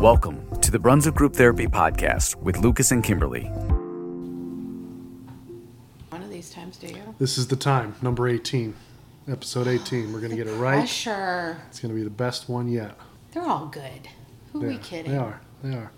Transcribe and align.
Welcome 0.00 0.58
to 0.62 0.70
the 0.70 0.78
Brunswick 0.78 1.14
Group 1.14 1.36
Therapy 1.36 1.66
Podcast 1.66 2.34
with 2.36 2.56
Lucas 2.56 2.90
and 2.90 3.04
Kimberlee. 3.04 3.50
One 6.08 6.22
of 6.22 6.30
these 6.30 6.48
times, 6.48 6.78
do 6.78 6.86
you? 6.86 7.14
This 7.18 7.36
is 7.36 7.48
the 7.48 7.56
time, 7.56 7.94
number 8.00 8.26
18, 8.26 8.74
episode 9.30 9.68
18. 9.68 10.10
We're 10.10 10.20
going 10.20 10.30
to 10.30 10.38
get 10.38 10.46
it 10.46 10.54
right. 10.54 10.88
Sure. 10.88 11.58
It's 11.68 11.80
going 11.80 11.92
to 11.92 11.94
be 11.94 12.02
the 12.02 12.08
best 12.08 12.48
one 12.48 12.66
yet. 12.66 12.96
They're 13.32 13.42
all 13.42 13.66
good. 13.66 14.08
Who 14.54 14.64
are 14.64 14.68
we 14.68 14.78
kidding? 14.78 15.12
They 15.12 15.18
are. 15.18 15.42
They 15.62 15.74
are. 15.74 15.92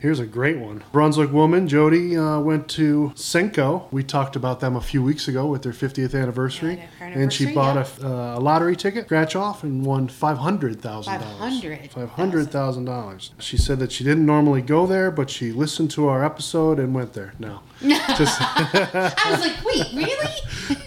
Here's 0.00 0.18
a 0.18 0.26
great 0.26 0.56
one. 0.56 0.82
Brunswick 0.92 1.30
woman, 1.30 1.68
Jody, 1.68 2.16
uh, 2.16 2.40
went 2.40 2.68
to 2.70 3.12
Senko. 3.16 3.92
We 3.92 4.02
talked 4.02 4.34
about 4.34 4.60
them 4.60 4.74
a 4.74 4.80
few 4.80 5.02
weeks 5.02 5.28
ago 5.28 5.44
with 5.44 5.62
their 5.62 5.74
50th 5.74 6.18
anniversary. 6.18 6.76
Yeah, 6.76 6.86
their 7.10 7.22
and 7.22 7.30
she 7.30 7.52
bought 7.52 7.76
yeah. 7.76 8.06
a, 8.06 8.34
uh, 8.34 8.38
a 8.38 8.40
lottery 8.40 8.76
ticket, 8.76 9.04
scratch 9.04 9.36
off, 9.36 9.62
and 9.62 9.84
won 9.84 10.08
$500,000. 10.08 11.04
500,000. 11.04 12.08
$500,000. 12.08 13.30
She 13.40 13.58
said 13.58 13.78
that 13.78 13.92
she 13.92 14.02
didn't 14.02 14.24
normally 14.24 14.62
go 14.62 14.86
there, 14.86 15.10
but 15.10 15.28
she 15.28 15.52
listened 15.52 15.90
to 15.90 16.08
our 16.08 16.24
episode 16.24 16.78
and 16.78 16.94
went 16.94 17.12
there. 17.12 17.34
No. 17.38 17.60
Just 17.80 18.40
I 18.40 19.30
was 19.30 19.40
like, 19.40 19.64
wait, 19.64 19.86
really? 19.94 20.30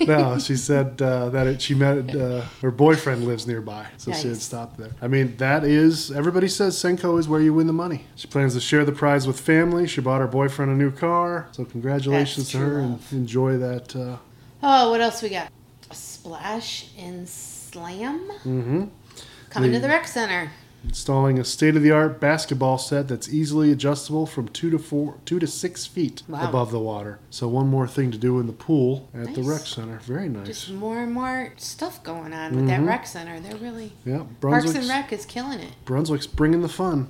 no, 0.08 0.38
she 0.38 0.56
said 0.56 1.02
uh, 1.02 1.30
that 1.30 1.48
it, 1.48 1.62
she 1.62 1.74
met 1.74 2.16
uh, 2.16 2.42
her 2.62 2.70
boyfriend 2.70 3.26
lives 3.26 3.48
nearby, 3.48 3.88
so 3.98 4.12
she 4.12 4.28
had 4.28 4.38
stopped 4.38 4.78
there. 4.78 4.92
I 5.02 5.08
mean, 5.08 5.36
that 5.38 5.64
is 5.64 6.12
everybody 6.12 6.48
says 6.48 6.76
Senko 6.76 7.18
is 7.18 7.28
where 7.28 7.42
you 7.42 7.54
win 7.54 7.66
the 7.66 7.74
money. 7.74 8.06
She 8.16 8.28
plans 8.28 8.54
to 8.54 8.60
share 8.60 8.86
the 8.86 8.92
prize 9.04 9.28
with 9.28 9.38
family. 9.38 9.86
She 9.86 10.00
bought 10.00 10.22
her 10.22 10.28
boyfriend 10.28 10.72
a 10.72 10.76
new 10.76 10.90
car, 10.90 11.50
so 11.52 11.66
congratulations 11.66 12.46
That's 12.46 12.52
to 12.52 12.58
her 12.60 12.70
true 12.70 12.84
and 12.84 13.00
enjoy 13.12 13.58
that. 13.58 13.94
Uh, 13.94 14.16
oh, 14.64 14.92
what 14.92 15.02
else 15.02 15.22
we 15.22 15.28
got? 15.28 15.52
A 15.92 15.94
splash 15.94 16.88
and 16.98 17.28
slam. 17.28 18.32
mhm. 18.46 18.90
Coming 19.50 19.72
The- 19.74 19.80
to 19.80 19.82
the 19.82 19.90
rec 19.90 20.08
center. 20.08 20.52
Installing 20.86 21.38
a 21.38 21.44
state-of-the-art 21.44 22.22
basketball 22.22 22.78
set 22.78 23.10
that's 23.10 23.28
easily 23.28 23.74
adjustable 23.74 24.26
from 24.26 24.48
two 24.48 24.70
to 24.70 24.80
four, 24.80 25.16
two 25.26 25.38
to 25.40 25.48
six 25.48 25.86
feet 25.86 26.24
Wow. 26.30 26.48
above 26.48 26.72
the 26.72 26.80
water. 26.80 27.20
So 27.30 27.50
one 27.50 27.68
more 27.68 27.88
thing 27.90 28.10
to 28.12 28.18
do 28.18 28.40
in 28.40 28.48
the 28.48 28.54
pool 28.54 29.10
at 29.14 29.36
the 29.36 29.42
rec 29.44 29.66
center. 29.68 30.00
Very 30.06 30.30
nice. 30.30 30.48
Just 30.48 30.72
more 30.72 31.00
and 31.00 31.12
more 31.12 31.52
stuff 31.58 32.02
going 32.06 32.32
on 32.32 32.56
with 32.56 32.68
that 32.68 32.80
Mhm. 32.80 32.88
rec 32.88 33.06
center. 33.06 33.38
They're 33.42 33.58
really 33.58 33.92
yeah, 34.06 34.22
Parks 34.40 34.74
and 34.74 34.88
Rec 34.88 35.12
is 35.12 35.26
killing 35.26 35.60
it. 35.60 35.74
Brunswick's 35.84 36.28
bringing 36.28 36.62
the 36.62 36.70
fun. 36.70 37.08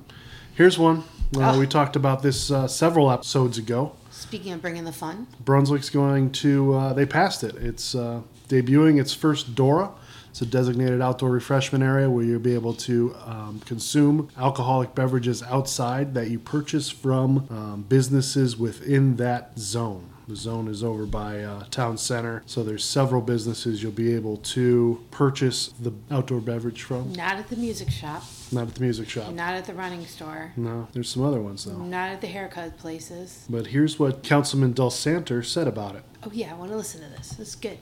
Here's 0.56 0.78
one. 0.80 1.04
Uh, 1.36 1.54
Oh. 1.54 1.60
We 1.60 1.66
talked 1.68 1.96
about 1.96 2.22
this 2.22 2.52
uh, 2.52 2.68
several 2.68 3.12
episodes 3.12 3.58
ago. 3.58 3.94
Speaking 4.12 4.54
of 4.54 4.62
bringing 4.62 4.84
the 4.84 4.92
fun, 4.92 5.28
Brunswick's 5.44 5.90
going 5.90 6.32
to, 6.34 6.74
uh, 6.74 6.94
they 6.94 7.06
passed 7.06 7.44
it. 7.44 7.56
It's 7.56 7.96
uh, 7.96 8.22
debuting 8.50 9.00
its 9.00 9.14
first 9.14 9.56
Dora. 9.56 9.92
It's 10.30 10.42
a 10.42 10.46
designated 10.46 11.02
outdoor 11.02 11.30
refreshment 11.32 11.84
area 11.84 12.10
where 12.10 12.24
you'll 12.24 12.40
be 12.40 12.54
able 12.56 12.74
to 12.76 13.16
um, 13.26 13.62
consume 13.66 14.30
alcoholic 14.38 14.96
beverages 14.96 15.44
outside 15.44 16.14
that 16.16 16.30
you 16.30 16.40
purchase 16.40 16.90
from 16.90 17.48
um, 17.50 17.86
businesses 17.88 18.58
within 18.58 19.18
that 19.18 19.58
zone. 19.60 20.10
The 20.26 20.36
zone 20.38 20.70
is 20.70 20.86
over 20.86 21.06
by 21.06 21.42
uh, 21.44 21.66
town 21.70 21.98
center, 21.98 22.44
so 22.46 22.64
there's 22.64 22.86
several 22.86 23.22
businesses 23.22 23.84
you'll 23.84 23.92
be 23.92 24.14
able 24.16 24.38
to 24.38 25.04
purchase 25.12 25.68
the 25.82 25.92
outdoor 26.10 26.40
beverage 26.40 26.82
from. 26.84 27.12
not 27.12 27.36
at 27.36 27.50
the 27.50 27.58
music 27.58 27.90
shop, 27.90 28.24
Not 28.50 28.70
at 28.70 28.76
the 28.76 28.82
music 28.82 29.10
shop. 29.10 29.34
not 29.34 29.54
at 29.56 29.66
the 29.66 29.74
running 29.74 30.06
store, 30.06 30.54
No, 30.56 30.88
there's 30.94 31.10
some 31.10 31.24
other 31.24 31.42
ones 31.42 31.66
though. 31.66 31.76
not 31.76 32.10
at 32.10 32.22
the 32.22 32.28
haircut 32.28 32.78
places. 32.78 33.46
But 33.50 33.68
here's 33.68 34.00
what 34.00 34.24
Councilman 34.24 34.72
Del 34.72 34.92
Santer 34.92 35.44
said 35.44 35.68
about 35.68 35.96
it. 35.96 36.04
Oh 36.26 36.32
yeah, 36.34 36.52
I 36.52 36.54
want 36.54 36.72
to 36.72 36.78
listen 36.78 37.02
to 37.02 37.10
this. 37.10 37.32
This 37.32 37.50
is 37.50 37.56
good. 37.56 37.78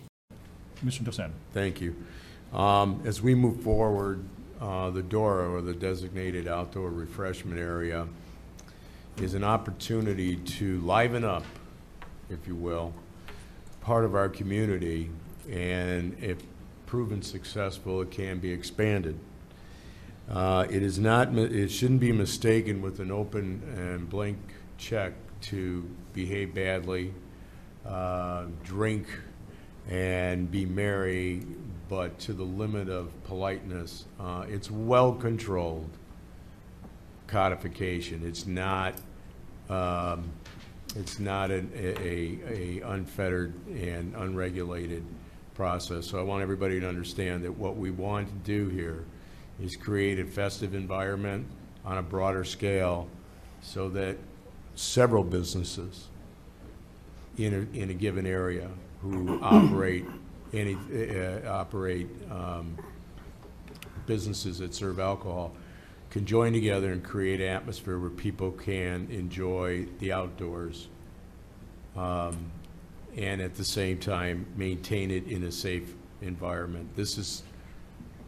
Commissioner 0.78 1.12
Dosan. 1.12 1.32
Thank 1.54 1.80
you. 1.80 1.96
Um, 2.54 3.02
As 3.06 3.22
we 3.22 3.36
move 3.36 3.62
forward, 3.62 4.24
uh, 4.60 4.90
the 4.90 5.04
DORA, 5.04 5.48
or 5.52 5.62
the 5.62 5.74
Designated 5.76 6.48
Outdoor 6.48 6.90
Refreshment 6.90 7.60
Area, 7.60 8.08
is 9.18 9.36
an 9.36 9.44
opportunity 9.44 10.38
to 10.38 10.80
liven 10.82 11.24
up, 11.24 11.44
if 12.32 12.48
you 12.48 12.56
will, 12.56 12.94
part 13.82 14.06
of 14.06 14.16
our 14.16 14.30
community, 14.30 15.10
and 15.50 16.16
if 16.22 16.38
proven 16.86 17.22
successful, 17.22 18.02
it 18.02 18.12
can 18.12 18.40
be 18.40 18.52
expanded. 18.52 19.18
Uh, 20.30 20.66
It 20.70 20.84
is 20.84 20.98
not, 21.00 21.36
it 21.36 21.70
shouldn't 21.70 22.00
be 22.00 22.12
mistaken 22.12 22.82
with 22.82 23.00
an 23.00 23.12
open 23.12 23.62
and 23.76 24.10
blank 24.10 24.38
check 24.78 25.14
to 25.42 25.90
behave 26.14 26.54
badly, 26.54 27.14
uh, 27.86 28.46
drink, 28.64 29.08
and 29.90 30.50
be 30.50 30.66
merry, 30.66 31.44
but 31.90 32.18
to 32.20 32.34
the 32.34 32.44
limit 32.44 32.88
of 32.88 33.12
politeness. 33.24 34.06
Uh, 34.20 34.46
It's 34.48 34.70
well-controlled 34.72 35.90
codification. 37.28 38.22
It's 38.26 38.46
not, 38.46 38.94
um, 39.70 40.32
it's 40.96 41.20
not 41.20 41.52
an- 41.52 41.72
a, 41.76 42.82
a 42.82 42.82
unfettered 42.82 43.54
and 43.68 44.14
unregulated 44.16 45.04
process. 45.54 46.08
So 46.08 46.20
I 46.20 46.24
want 46.24 46.42
everybody 46.42 46.80
to 46.80 46.88
understand 46.88 47.44
that 47.44 47.58
what 47.58 47.78
we 47.78 47.92
want 47.92 48.28
to 48.28 48.34
do 48.34 48.70
here 48.70 49.06
is 49.62 49.76
create 49.76 50.20
a 50.20 50.26
festive 50.26 50.74
environment 50.74 51.46
on 51.86 51.98
a 51.98 52.02
broader 52.02 52.44
scale 52.44 53.08
so 53.62 53.90
that 53.90 54.18
several 54.76 55.24
businesses 55.24 56.08
in 57.38 57.54
a, 57.54 57.78
in 57.78 57.90
a 57.90 57.94
given 57.94 58.26
area 58.26 58.70
who 59.02 59.40
operate 59.44 60.06
any, 60.54 60.76
uh, 60.76 61.50
operate 61.50 62.08
um, 62.30 62.78
businesses 64.06 64.60
that 64.60 64.74
serve 64.74 65.00
alcohol 65.00 65.54
can 66.12 66.26
join 66.26 66.52
together 66.52 66.92
and 66.92 67.02
create 67.04 67.40
an 67.40 67.48
atmosphere 67.48 67.98
where 67.98 68.10
people 68.10 68.52
can 68.52 69.08
enjoy 69.10 69.86
the 70.00 70.12
outdoors 70.12 70.90
um, 71.96 72.52
and 73.16 73.42
at 73.42 73.56
the 73.56 73.64
same 73.64 73.98
time 73.98 74.46
maintain 74.58 75.10
it 75.10 75.26
in 75.28 75.44
a 75.44 75.52
safe 75.52 75.94
environment. 76.22 76.88
This 76.98 77.18
is, 77.18 77.44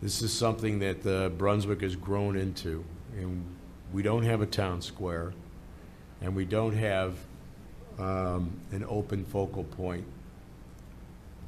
this 0.01 0.21
is 0.21 0.31
something 0.31 0.79
that 0.79 1.05
uh, 1.05 1.29
Brunswick 1.29 1.81
has 1.81 1.95
grown 1.95 2.37
into, 2.37 2.83
and 3.17 3.45
we 3.91 4.01
don't 4.01 4.23
have 4.23 4.41
a 4.41 4.45
town 4.45 4.81
square, 4.81 5.33
and 6.21 6.33
we 6.33 6.45
don't 6.45 6.75
have 6.75 7.17
um, 7.99 8.59
an 8.71 8.85
open 8.87 9.25
focal 9.25 9.65
point. 9.65 10.05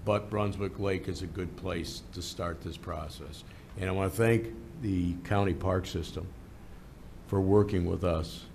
But 0.03 0.29
Brunswick 0.29 0.79
Lake 0.79 1.07
is 1.07 1.21
a 1.21 1.27
good 1.27 1.55
place 1.55 2.03
to 2.13 2.21
start 2.21 2.61
this 2.61 2.77
process. 2.77 3.43
And 3.79 3.89
I 3.89 3.93
want 3.93 4.11
to 4.11 4.17
thank 4.17 4.53
the 4.81 5.13
county 5.23 5.53
park 5.53 5.85
system 5.85 6.27
for 7.27 7.41
working 7.41 7.85
with 7.85 8.03
us 8.03 8.45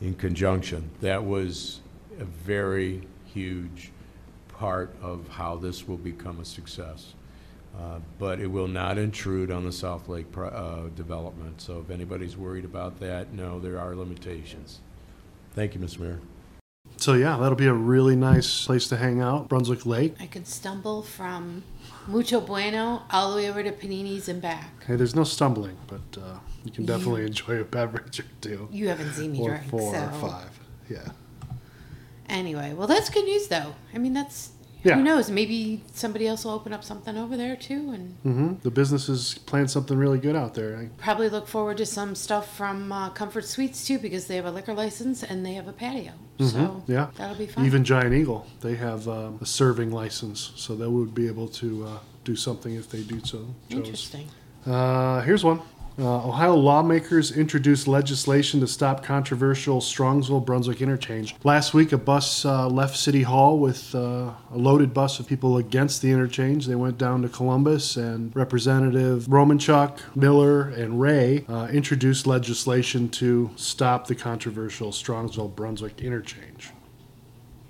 in 0.00 0.14
conjunction. 0.14 0.90
That 1.00 1.24
was 1.24 1.80
a 2.18 2.24
very 2.24 3.02
huge 3.24 3.90
part 4.48 4.94
of 5.00 5.28
how 5.28 5.56
this 5.56 5.86
will 5.88 5.96
become 5.96 6.40
a 6.40 6.44
success. 6.44 7.14
Uh, 7.78 8.00
But 8.18 8.40
it 8.40 8.48
will 8.48 8.66
not 8.66 8.98
intrude 8.98 9.50
on 9.50 9.64
the 9.64 9.72
South 9.72 10.08
Lake 10.08 10.30
pro- 10.32 10.48
uh, 10.48 10.88
development. 10.96 11.60
So 11.60 11.78
if 11.80 11.90
anybody's 11.90 12.36
worried 12.36 12.64
about 12.64 12.98
that, 13.00 13.32
no, 13.32 13.60
there 13.60 13.78
are 13.78 13.94
limitations. 13.94 14.80
Thank 15.54 15.74
you, 15.74 15.80
Mr. 15.80 16.00
Mayor. 16.00 16.20
So 16.96 17.14
yeah, 17.14 17.36
that'll 17.38 17.56
be 17.56 17.66
a 17.68 17.72
really 17.72 18.16
nice 18.16 18.66
place 18.66 18.88
to 18.88 18.96
hang 18.96 19.20
out, 19.20 19.48
Brunswick 19.48 19.86
Lake. 19.86 20.16
I 20.20 20.26
could 20.26 20.46
stumble 20.48 21.02
from 21.02 21.62
Mucho 22.06 22.40
Bueno 22.40 23.02
all 23.10 23.30
the 23.30 23.36
way 23.36 23.48
over 23.50 23.62
to 23.62 23.72
Panini's 23.72 24.28
and 24.28 24.40
back. 24.42 24.84
Hey, 24.84 24.96
there's 24.96 25.14
no 25.14 25.24
stumbling, 25.24 25.76
but 25.86 26.00
uh, 26.20 26.38
you 26.64 26.70
can 26.72 26.82
You- 26.84 26.88
definitely 26.88 27.24
enjoy 27.26 27.60
a 27.60 27.64
beverage 27.64 28.20
or 28.20 28.24
two, 28.40 28.68
You 28.72 28.88
haven't 28.88 29.12
seen 29.12 29.32
me 29.32 29.40
or 29.40 29.50
drink, 29.50 29.68
four 29.70 29.94
so 29.94 30.04
or 30.06 30.10
five. 30.12 30.60
Yeah. 30.88 31.08
anyway, 32.28 32.72
well, 32.74 32.86
that's 32.88 33.10
good 33.10 33.24
news, 33.24 33.48
though. 33.48 33.74
I 33.94 33.98
mean, 33.98 34.12
that's 34.12 34.50
Yeah. 34.82 34.94
who 34.96 35.02
knows? 35.02 35.30
Maybe 35.30 35.82
somebody 35.92 36.26
else 36.26 36.44
will 36.44 36.52
open 36.52 36.72
up 36.72 36.82
something 36.84 37.16
over 37.18 37.36
there 37.36 37.54
too, 37.56 37.90
and 37.92 38.14
hmm 38.22 38.54
The 38.62 38.70
businesses 38.70 39.34
plan 39.46 39.68
something 39.68 39.96
really 39.98 40.18
good 40.18 40.34
out 40.36 40.54
there. 40.54 40.76
I- 40.76 40.88
probably 41.02 41.28
look 41.28 41.46
forward 41.46 41.76
to 41.78 41.86
some 41.86 42.14
stuff 42.14 42.56
from 42.56 42.90
uh, 42.90 43.10
Comfort 43.10 43.44
Suites 43.44 43.86
too, 43.86 43.98
because 43.98 44.26
they 44.26 44.36
have 44.36 44.46
a 44.46 44.50
liquor 44.50 44.72
license 44.74 45.22
and 45.22 45.44
they 45.44 45.52
have 45.54 45.68
a 45.68 45.72
patio. 45.72 46.12
So 46.38 46.44
Mhm, 46.46 46.82
yeah. 46.88 47.08
that'll 47.16 47.36
be 47.36 47.46
fun. 47.46 47.66
Even 47.66 47.84
Giant 47.84 48.14
Eagle, 48.14 48.46
they 48.62 48.74
have 48.76 49.06
um, 49.08 49.38
a 49.42 49.46
serving 49.46 49.90
license, 49.92 50.52
so 50.56 50.74
they 50.74 50.86
would 50.86 51.14
be 51.14 51.26
able 51.26 51.48
to 51.48 51.84
uh, 51.86 51.98
do 52.24 52.34
something 52.36 52.74
if 52.74 52.88
they 52.90 53.02
do 53.02 53.20
so. 53.24 53.38
chose. 53.68 53.78
interesting. 53.78 54.26
Uh, 54.66 55.20
here's 55.22 55.44
one. 55.44 55.60
Uh, 56.00 56.26
Ohio 56.26 56.54
lawmakers 56.54 57.30
introduced 57.30 57.86
legislation 57.86 58.58
to 58.60 58.66
stop 58.66 59.04
controversial 59.04 59.82
Strongsville 59.82 60.42
Brunswick 60.42 60.80
interchange. 60.80 61.36
Last 61.44 61.74
week, 61.74 61.92
a 61.92 61.98
bus 61.98 62.46
uh, 62.46 62.66
left 62.68 62.96
City 62.96 63.22
Hall 63.22 63.58
with 63.58 63.94
uh, 63.94 63.98
a 63.98 64.56
loaded 64.56 64.94
bus 64.94 65.20
of 65.20 65.26
people 65.26 65.58
against 65.58 66.00
the 66.00 66.10
interchange. 66.10 66.66
They 66.66 66.74
went 66.74 66.96
down 66.96 67.20
to 67.20 67.28
Columbus, 67.28 67.98
and 67.98 68.34
Representative 68.34 69.26
Romanchuk, 69.26 69.98
Miller, 70.16 70.70
and 70.70 70.98
Ray 70.98 71.44
uh, 71.50 71.68
introduced 71.70 72.26
legislation 72.26 73.10
to 73.10 73.50
stop 73.56 74.06
the 74.06 74.14
controversial 74.14 74.92
Strongsville 74.92 75.54
Brunswick 75.54 76.00
interchange. 76.00 76.70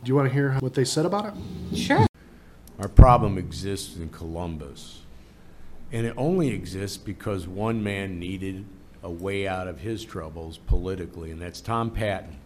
Do 0.04 0.08
you 0.08 0.14
want 0.14 0.28
to 0.28 0.32
hear 0.32 0.52
what 0.60 0.74
they 0.74 0.84
said 0.84 1.04
about 1.04 1.34
it? 1.34 1.76
Sure. 1.76 2.06
Our 2.78 2.88
problem 2.88 3.38
exists 3.38 3.96
in 3.96 4.08
Columbus. 4.10 4.99
And 5.92 6.06
it 6.06 6.14
only 6.16 6.48
exists 6.48 6.96
because 6.96 7.48
one 7.48 7.82
man 7.82 8.18
needed 8.18 8.64
a 9.02 9.10
way 9.10 9.48
out 9.48 9.66
of 9.66 9.80
his 9.80 10.04
troubles 10.04 10.58
politically, 10.58 11.30
and 11.30 11.40
that's 11.40 11.60
Tom 11.60 11.90
Patton. 11.90 12.36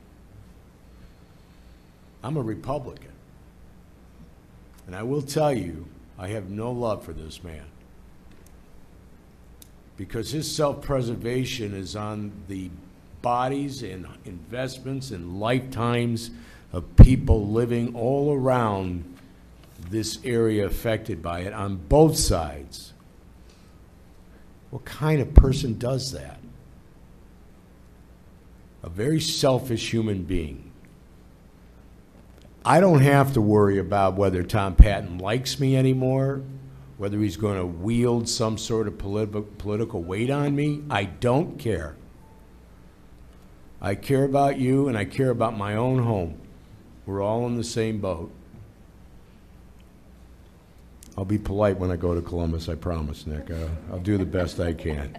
I'm 2.23 2.39
a 2.39 2.43
Republican. 2.43 3.13
And 4.87 4.97
I 4.97 5.03
will 5.03 5.23
tell 5.23 5.53
you, 5.53 5.87
I 6.19 6.29
have 6.29 6.49
no 6.49 6.73
love 6.73 7.05
for 7.05 7.13
this 7.13 7.45
man. 7.45 7.65
Because 9.97 10.31
his 10.31 10.51
self 10.51 10.83
preservation 10.83 11.75
is 11.75 11.95
on 11.95 12.33
the 12.49 12.71
bodies 13.21 13.83
and 13.83 14.07
investments 14.25 15.11
and 15.11 15.39
lifetimes 15.39 16.31
of 16.73 16.97
people 16.97 17.47
living 17.49 17.95
all 17.95 18.35
around 18.35 19.05
this 19.91 20.19
area 20.25 20.67
affected 20.67 21.23
by 21.23 21.41
it 21.41 21.53
on 21.53 21.77
both 21.77 22.17
sides. 22.17 22.94
What 24.75 24.85
kind 24.85 25.21
of 25.21 25.33
person 25.35 25.79
does 25.79 26.11
that? 26.11 26.41
A 28.83 28.89
very 28.89 29.21
selfish 29.21 29.93
human 29.93 30.25
being. 30.25 30.73
I 32.65 32.81
don't 32.81 33.03
have 33.03 33.35
to 33.35 33.41
worry 33.41 33.79
about 33.79 34.17
whether 34.17 34.43
Tom 34.43 34.75
Patton 34.75 35.19
likes 35.19 35.61
me 35.61 35.77
anymore, 35.77 36.43
whether 36.99 37.21
he's 37.21 37.37
going 37.37 37.57
to 37.57 37.65
wield 37.65 38.29
some 38.29 38.59
sort 38.59 38.89
of 38.89 38.95
politi- 38.95 39.47
political 39.59 40.03
weight 40.03 40.29
on 40.29 40.57
me. 40.57 40.83
I 40.91 41.05
don't 41.05 41.57
care. 41.57 41.95
I 43.81 43.95
care 43.95 44.25
about 44.25 44.59
you 44.59 44.89
and 44.89 44.99
I 44.99 45.05
care 45.05 45.31
about 45.31 45.57
my 45.57 45.77
own 45.77 46.03
home. 46.03 46.41
We're 47.07 47.23
all 47.23 47.47
in 47.47 47.57
the 47.57 47.63
same 47.63 48.01
boat. 48.01 48.33
I'll 51.17 51.25
be 51.25 51.39
polite 51.39 51.79
when 51.79 51.91
I 51.91 51.97
go 51.97 52.15
to 52.15 52.21
Columbus, 52.21 52.69
I 52.69 52.75
promise, 52.75 53.27
Nick. 53.27 53.51
Uh, 53.51 53.69
I'll 53.93 54.01
do 54.01 54.19
the 54.19 54.25
best 54.25 54.59
I 54.59 54.73
can. 54.73 55.17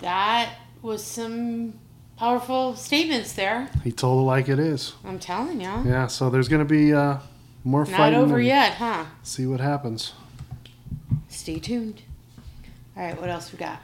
That 0.00 0.54
was 0.82 1.02
some 1.04 1.74
powerful 2.16 2.74
statements 2.74 3.32
there. 3.32 3.68
He 3.84 3.92
told 3.92 4.22
it 4.22 4.26
like 4.26 4.48
it 4.48 4.58
is. 4.58 4.94
I'm 5.04 5.20
telling 5.20 5.60
you. 5.60 5.70
Yeah, 5.84 6.08
so 6.08 6.28
there's 6.28 6.48
going 6.48 6.66
to 6.66 6.68
be 6.68 6.92
uh, 6.92 7.18
more 7.62 7.84
Not 7.84 7.96
fighting. 7.96 8.18
over 8.18 8.40
yet, 8.40 8.74
huh? 8.74 9.04
See 9.22 9.46
what 9.46 9.60
happens. 9.60 10.12
Stay 11.28 11.60
tuned. 11.60 12.02
All 12.96 13.04
right, 13.04 13.18
what 13.20 13.30
else 13.30 13.52
we 13.52 13.58
got? 13.58 13.80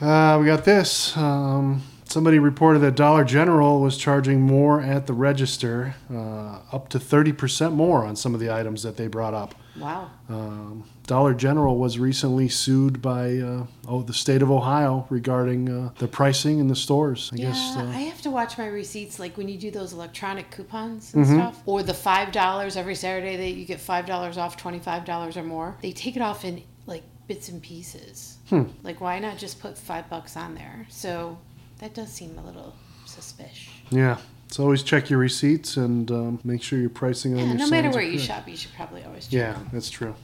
Uh, 0.00 0.38
we 0.40 0.46
got 0.46 0.64
this. 0.64 1.16
Um, 1.16 1.82
somebody 2.04 2.40
reported 2.40 2.80
that 2.80 2.96
Dollar 2.96 3.22
General 3.24 3.80
was 3.80 3.96
charging 3.96 4.40
more 4.40 4.80
at 4.80 5.06
the 5.06 5.12
register, 5.12 5.94
uh, 6.12 6.58
up 6.72 6.88
to 6.88 6.98
30% 6.98 7.72
more 7.72 8.04
on 8.04 8.16
some 8.16 8.34
of 8.34 8.40
the 8.40 8.52
items 8.52 8.82
that 8.82 8.96
they 8.96 9.06
brought 9.06 9.32
up. 9.34 9.54
Wow. 9.80 10.10
Um, 10.28 10.84
Dollar 11.06 11.34
General 11.34 11.76
was 11.78 11.98
recently 11.98 12.48
sued 12.48 13.02
by 13.02 13.38
uh, 13.38 13.66
oh 13.88 14.02
the 14.02 14.12
state 14.14 14.42
of 14.42 14.50
Ohio 14.50 15.06
regarding 15.10 15.68
uh, 15.68 15.90
the 15.98 16.06
pricing 16.08 16.58
in 16.60 16.68
the 16.68 16.76
stores. 16.76 17.30
I 17.32 17.36
Yeah, 17.36 17.46
guess 17.48 17.76
uh, 17.76 17.80
I 17.80 18.00
have 18.02 18.20
to 18.22 18.30
watch 18.30 18.56
my 18.58 18.66
receipts, 18.66 19.18
like 19.18 19.36
when 19.36 19.48
you 19.48 19.58
do 19.58 19.70
those 19.70 19.92
electronic 19.92 20.50
coupons 20.50 21.08
Mm-hmm. 21.10 21.18
and 21.18 21.26
stuff, 21.26 21.62
or 21.66 21.82
the 21.82 21.94
five 21.94 22.30
dollars 22.32 22.76
every 22.76 22.94
Saturday 22.94 23.36
that 23.36 23.50
you 23.58 23.64
get 23.64 23.80
five 23.80 24.06
dollars 24.06 24.38
off, 24.38 24.56
twenty 24.56 24.78
five 24.78 25.04
dollars 25.04 25.36
or 25.36 25.42
more. 25.42 25.76
They 25.82 25.92
take 25.92 26.14
it 26.16 26.22
off 26.22 26.44
in 26.44 26.62
like 26.86 27.02
bits 27.26 27.48
and 27.48 27.62
pieces. 27.62 28.38
Hmm. 28.48 28.64
Like, 28.82 29.00
why 29.00 29.18
not 29.18 29.38
just 29.38 29.60
put 29.60 29.78
five 29.78 30.08
bucks 30.10 30.36
on 30.36 30.54
there? 30.54 30.86
So 30.88 31.38
that 31.78 31.94
does 31.94 32.12
seem 32.12 32.36
a 32.38 32.44
little 32.44 32.74
suspicious. 33.06 33.72
yeah. 33.90 34.18
So 34.50 34.64
always 34.64 34.82
check 34.82 35.10
your 35.10 35.18
receipts 35.20 35.76
and 35.76 36.10
um, 36.10 36.40
make 36.42 36.60
sure 36.62 36.78
your 36.78 36.90
pricing 36.90 37.34
on 37.34 37.38
Yeah, 37.38 37.44
your 37.46 37.54
no 37.58 37.68
matter 37.68 37.90
where 37.90 38.02
you 38.02 38.12
correct. 38.18 38.24
shop, 38.26 38.48
you 38.48 38.56
should 38.56 38.72
probably 38.74 39.04
always 39.04 39.24
check 39.26 39.32
Yeah, 39.32 39.52
them. 39.52 39.70
that's 39.72 39.90
true. 39.90 40.14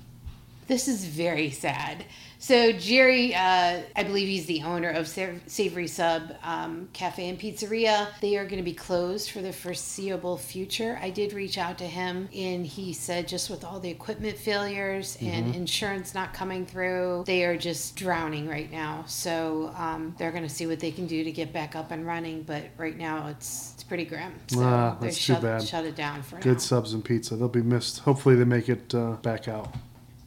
This 0.66 0.88
is 0.88 1.04
very 1.04 1.50
sad. 1.50 2.04
So 2.38 2.70
Jerry, 2.72 3.34
uh, 3.34 3.80
I 3.96 4.02
believe 4.02 4.28
he's 4.28 4.46
the 4.46 4.62
owner 4.62 4.90
of 4.90 5.08
Savory 5.08 5.86
Sub 5.86 6.34
um, 6.42 6.88
Cafe 6.92 7.26
and 7.28 7.38
Pizzeria. 7.38 8.08
They 8.20 8.36
are 8.36 8.44
going 8.44 8.58
to 8.58 8.62
be 8.64 8.74
closed 8.74 9.30
for 9.30 9.40
the 9.40 9.52
foreseeable 9.52 10.36
future. 10.36 10.98
I 11.00 11.10
did 11.10 11.32
reach 11.32 11.56
out 11.56 11.78
to 11.78 11.84
him, 11.84 12.28
and 12.34 12.66
he 12.66 12.92
said 12.92 13.26
just 13.26 13.48
with 13.48 13.64
all 13.64 13.80
the 13.80 13.88
equipment 13.88 14.36
failures 14.36 15.16
and 15.22 15.54
insurance 15.54 16.14
not 16.14 16.34
coming 16.34 16.66
through, 16.66 17.24
they 17.26 17.44
are 17.44 17.56
just 17.56 17.96
drowning 17.96 18.48
right 18.48 18.70
now. 18.70 19.04
So 19.06 19.72
um, 19.76 20.14
they're 20.18 20.32
going 20.32 20.42
to 20.42 20.48
see 20.54 20.66
what 20.66 20.78
they 20.80 20.90
can 20.90 21.06
do 21.06 21.24
to 21.24 21.32
get 21.32 21.52
back 21.52 21.74
up 21.74 21.90
and 21.90 22.06
running. 22.06 22.42
But 22.42 22.64
right 22.76 22.96
now, 22.98 23.28
it's 23.28 23.72
it's 23.74 23.84
pretty 23.84 24.04
grim. 24.04 24.32
So 24.48 24.62
Ah, 24.62 24.96
that's 25.00 25.16
too 25.16 25.32
shut, 25.34 25.42
bad. 25.42 25.62
shut 25.62 25.84
it 25.86 25.96
down 25.96 26.22
for 26.22 26.38
Good 26.40 26.54
now. 26.54 26.58
subs 26.58 26.92
and 26.92 27.04
pizza. 27.04 27.34
They'll 27.36 27.48
be 27.48 27.62
missed. 27.62 28.00
Hopefully 28.00 28.34
they 28.34 28.44
make 28.44 28.68
it 28.68 28.94
uh, 28.94 29.12
back 29.22 29.48
out. 29.48 29.72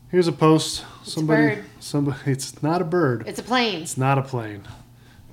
Here's 0.10 0.28
a 0.28 0.32
post. 0.32 0.84
a 1.06 1.10
Somebody. 1.10 1.56
bird. 1.56 1.66
Somebody. 1.80 2.18
It's 2.32 2.62
not 2.64 2.82
a 2.82 2.86
bird. 2.86 3.24
It's 3.28 3.40
a 3.40 3.44
plane. 3.44 3.82
It's 3.82 3.98
not 3.98 4.18
a 4.18 4.24
plane. 4.24 4.64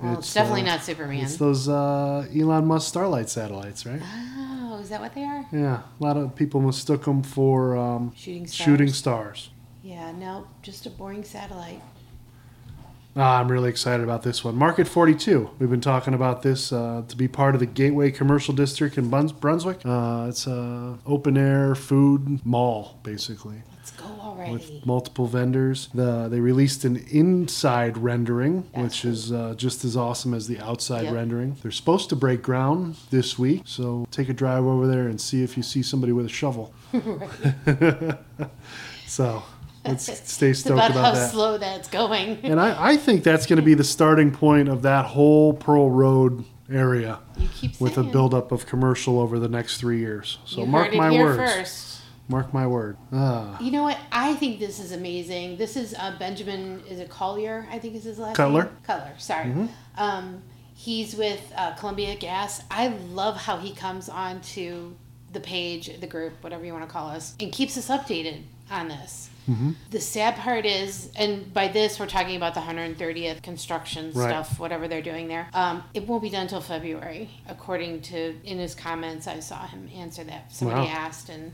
Well, 0.01 0.19
it's, 0.19 0.31
definitely 0.31 0.61
uh, 0.61 0.65
not 0.65 0.83
Superman. 0.83 1.23
It's 1.23 1.37
those 1.37 1.67
uh, 1.67 2.27
Elon 2.35 2.65
Musk 2.67 2.93
Starlink 2.93 3.29
satellites, 3.29 3.83
right? 3.85 3.99
Oh, 4.03 4.77
is 4.79 4.89
that 4.89 5.01
what 5.01 5.15
they 5.15 5.23
are? 5.23 5.43
Yeah, 5.51 5.81
a 5.99 6.03
lot 6.03 6.17
of 6.17 6.35
people 6.35 6.61
mistook 6.61 7.05
them 7.05 7.23
for 7.23 7.75
um, 7.75 8.13
Shooting 8.15 8.45
stars. 8.45 8.65
shooting 8.65 8.89
stars. 8.89 9.49
Yeah, 9.83 10.11
no, 10.11 10.45
just 10.61 10.85
a 10.85 10.91
boring 10.91 11.23
satellite. 11.23 11.81
Ah, 13.19 13.39
I'm 13.39 13.51
really 13.51 13.69
excited 13.69 14.03
about 14.03 14.21
this 14.21 14.43
one. 14.43 14.55
Market 14.55 14.87
42. 14.87 15.49
We've 15.57 15.71
been 15.71 15.81
talking 15.81 16.13
about 16.13 16.43
this 16.43 16.71
uh, 16.71 17.01
to 17.07 17.15
be 17.15 17.27
part 17.27 17.55
of 17.55 17.59
the 17.59 17.65
Gateway 17.65 18.11
Commercial 18.11 18.53
District 18.53 18.95
in 18.95 19.09
Bruns- 19.09 19.31
Brunswick. 19.31 19.79
Uh, 19.83 20.27
it's 20.29 20.45
a 20.45 20.99
open 21.03 21.35
air 21.35 21.73
food 21.73 22.45
mall, 22.45 22.99
basically, 23.01 23.63
Let's 23.75 23.89
go 23.91 24.05
already. 24.21 24.51
with 24.51 24.85
multiple 24.85 25.25
vendors. 25.25 25.89
The, 25.95 26.27
they 26.29 26.39
released 26.39 26.85
an 26.85 26.97
inside 27.09 27.97
rendering, 27.97 28.69
That's 28.75 28.83
which 28.83 29.05
is 29.05 29.31
uh, 29.31 29.55
just 29.57 29.83
as 29.83 29.97
awesome 29.97 30.35
as 30.35 30.47
the 30.47 30.59
outside 30.59 31.05
Yep. 31.05 31.13
rendering. 31.13 31.55
They're 31.63 31.71
supposed 31.71 32.09
to 32.09 32.15
break 32.15 32.43
ground 32.43 32.97
this 33.09 33.39
week, 33.39 33.63
so 33.65 34.07
take 34.11 34.29
a 34.29 34.33
drive 34.33 34.63
over 34.63 34.85
there 34.85 35.07
and 35.07 35.19
see 35.19 35.41
if 35.41 35.57
you 35.57 35.63
see 35.63 35.81
somebody 35.81 36.13
with 36.13 36.27
a 36.27 36.29
shovel. 36.29 36.71
so 39.07 39.41
let's 39.89 40.29
stay 40.31 40.53
stoked 40.53 40.73
about, 40.73 40.91
about 40.91 41.05
how 41.05 41.11
that. 41.13 41.31
slow 41.31 41.57
that's 41.57 41.87
going. 41.89 42.39
And 42.43 42.59
I, 42.59 42.91
I 42.93 42.97
think 42.97 43.23
that's 43.23 43.45
going 43.45 43.57
to 43.57 43.65
be 43.65 43.73
the 43.73 43.83
starting 43.83 44.31
point 44.31 44.69
of 44.69 44.81
that 44.83 45.05
whole 45.05 45.53
Pearl 45.53 45.89
Road 45.89 46.43
area 46.71 47.19
You 47.37 47.47
keep 47.53 47.75
saying. 47.75 47.77
with 47.79 47.97
a 47.97 48.03
buildup 48.03 48.51
of 48.51 48.65
commercial 48.65 49.19
over 49.19 49.39
the 49.39 49.47
next 49.47 49.77
three 49.77 49.99
years. 49.99 50.37
So 50.45 50.61
you 50.61 50.67
mark 50.67 50.87
heard 50.87 50.93
it 50.93 50.97
my 50.97 51.11
here 51.11 51.25
words. 51.25 51.37
first. 51.53 52.01
Mark 52.29 52.53
my 52.53 52.67
word. 52.67 52.97
Ah, 53.13 53.57
You 53.61 53.71
know 53.71 53.83
what? 53.83 53.97
I 54.11 54.33
think 54.35 54.59
this 54.59 54.79
is 54.81 54.91
amazing. 54.91 55.55
This 55.57 55.77
is 55.77 55.93
uh, 55.97 56.13
Benjamin. 56.19 56.81
Is 56.89 56.99
it 56.99 57.09
Collier? 57.09 57.65
I 57.71 57.79
think 57.79 57.95
is 57.95 58.03
his 58.03 58.19
last 58.19 58.35
Cutler. 58.35 58.65
name. 58.65 58.73
Cutler. 58.83 59.13
Sorry. 59.17 59.45
Mm-hmm. 59.45 59.65
Um, 59.97 60.43
he's 60.75 61.15
with 61.15 61.41
uh, 61.55 61.73
Columbia 61.75 62.15
Gas. 62.17 62.63
I 62.69 62.89
love 63.13 63.37
how 63.37 63.55
he 63.57 63.73
comes 63.73 64.09
on 64.09 64.41
to 64.41 64.93
the 65.31 65.39
page, 65.39 65.99
the 66.01 66.07
group, 66.07 66.33
whatever 66.41 66.65
you 66.65 66.73
want 66.73 66.83
to 66.85 66.91
call 66.91 67.07
us, 67.07 67.33
and 67.39 67.49
keeps 67.51 67.77
us 67.77 67.87
updated 67.87 68.41
on 68.69 68.89
this. 68.89 69.29
Mm-hmm. 69.47 69.71
The 69.91 69.99
sad 70.01 70.35
part 70.35 70.65
is, 70.65 71.09
and 71.15 71.53
by 71.53 71.67
this 71.69 71.99
we're 71.99 72.07
talking 72.07 72.35
about 72.35 72.53
the 72.53 72.59
130th 72.61 73.41
construction 73.41 74.11
Right. 74.13 74.29
stuff, 74.29 74.59
whatever 74.59 74.87
they're 74.87 75.01
doing 75.01 75.27
there. 75.27 75.47
Um, 75.53 75.83
it 75.93 76.05
won't 76.07 76.21
be 76.21 76.29
done 76.29 76.43
until 76.43 76.61
February, 76.61 77.29
according 77.47 78.01
to 78.03 78.35
in 78.43 78.57
his 78.59 78.75
comments. 78.75 79.25
I 79.27 79.39
saw 79.39 79.65
him 79.67 79.89
answer 79.95 80.23
that. 80.25 80.51
Somebody 80.53 80.81
Wow. 80.81 80.93
asked, 80.93 81.29
and 81.29 81.53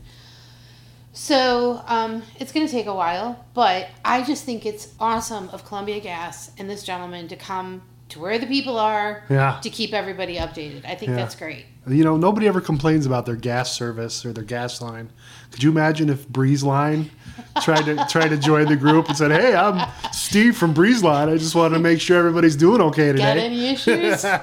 so 1.12 1.82
um, 1.86 2.22
it's 2.40 2.50
going 2.52 2.66
to 2.66 2.72
take 2.72 2.86
a 2.86 2.94
while, 2.94 3.44
but 3.54 3.88
I 4.04 4.22
just 4.24 4.44
think 4.44 4.66
it's 4.66 4.88
awesome 4.98 5.48
of 5.50 5.64
Columbia 5.64 6.00
Gas 6.00 6.50
and 6.58 6.68
this 6.68 6.82
gentleman 6.82 7.28
to 7.28 7.36
come 7.36 7.82
to 8.08 8.18
where 8.20 8.38
the 8.38 8.46
people 8.46 8.78
are 8.78 9.22
Yeah. 9.30 9.60
to 9.62 9.70
keep 9.70 9.92
everybody 9.94 10.36
updated. 10.36 10.84
I 10.84 10.94
think 10.96 11.10
Yeah. 11.10 11.16
that's 11.16 11.36
great. 11.36 11.66
You 11.86 12.02
know, 12.02 12.16
nobody 12.16 12.46
ever 12.48 12.60
complains 12.62 13.04
about 13.04 13.26
their 13.26 13.36
gas 13.36 13.72
service 13.76 14.24
or 14.24 14.32
their 14.32 14.44
gas 14.44 14.80
line. 14.80 15.10
Could 15.50 15.62
you 15.62 15.70
imagine 15.70 16.08
if 16.08 16.26
Breezeline 16.28 17.10
tried 17.62 17.84
to 17.84 17.96
tried 18.08 18.28
to 18.28 18.36
join 18.38 18.66
the 18.66 18.76
group 18.76 19.08
and 19.08 19.16
said, 19.16 19.30
"Hey, 19.30 19.54
I'm 19.54 19.86
Steve 20.12 20.56
from 20.56 20.72
Breezeline. 20.72 21.28
I 21.32 21.36
just 21.36 21.54
wanted 21.54 21.74
to 21.74 21.80
make 21.82 22.00
sure 22.00 22.18
everybody's 22.18 22.56
doing 22.56 22.80
okay 22.80 23.12
Got 23.12 23.34
today." 23.34 23.44
any 23.46 23.66
issues? 23.72 24.24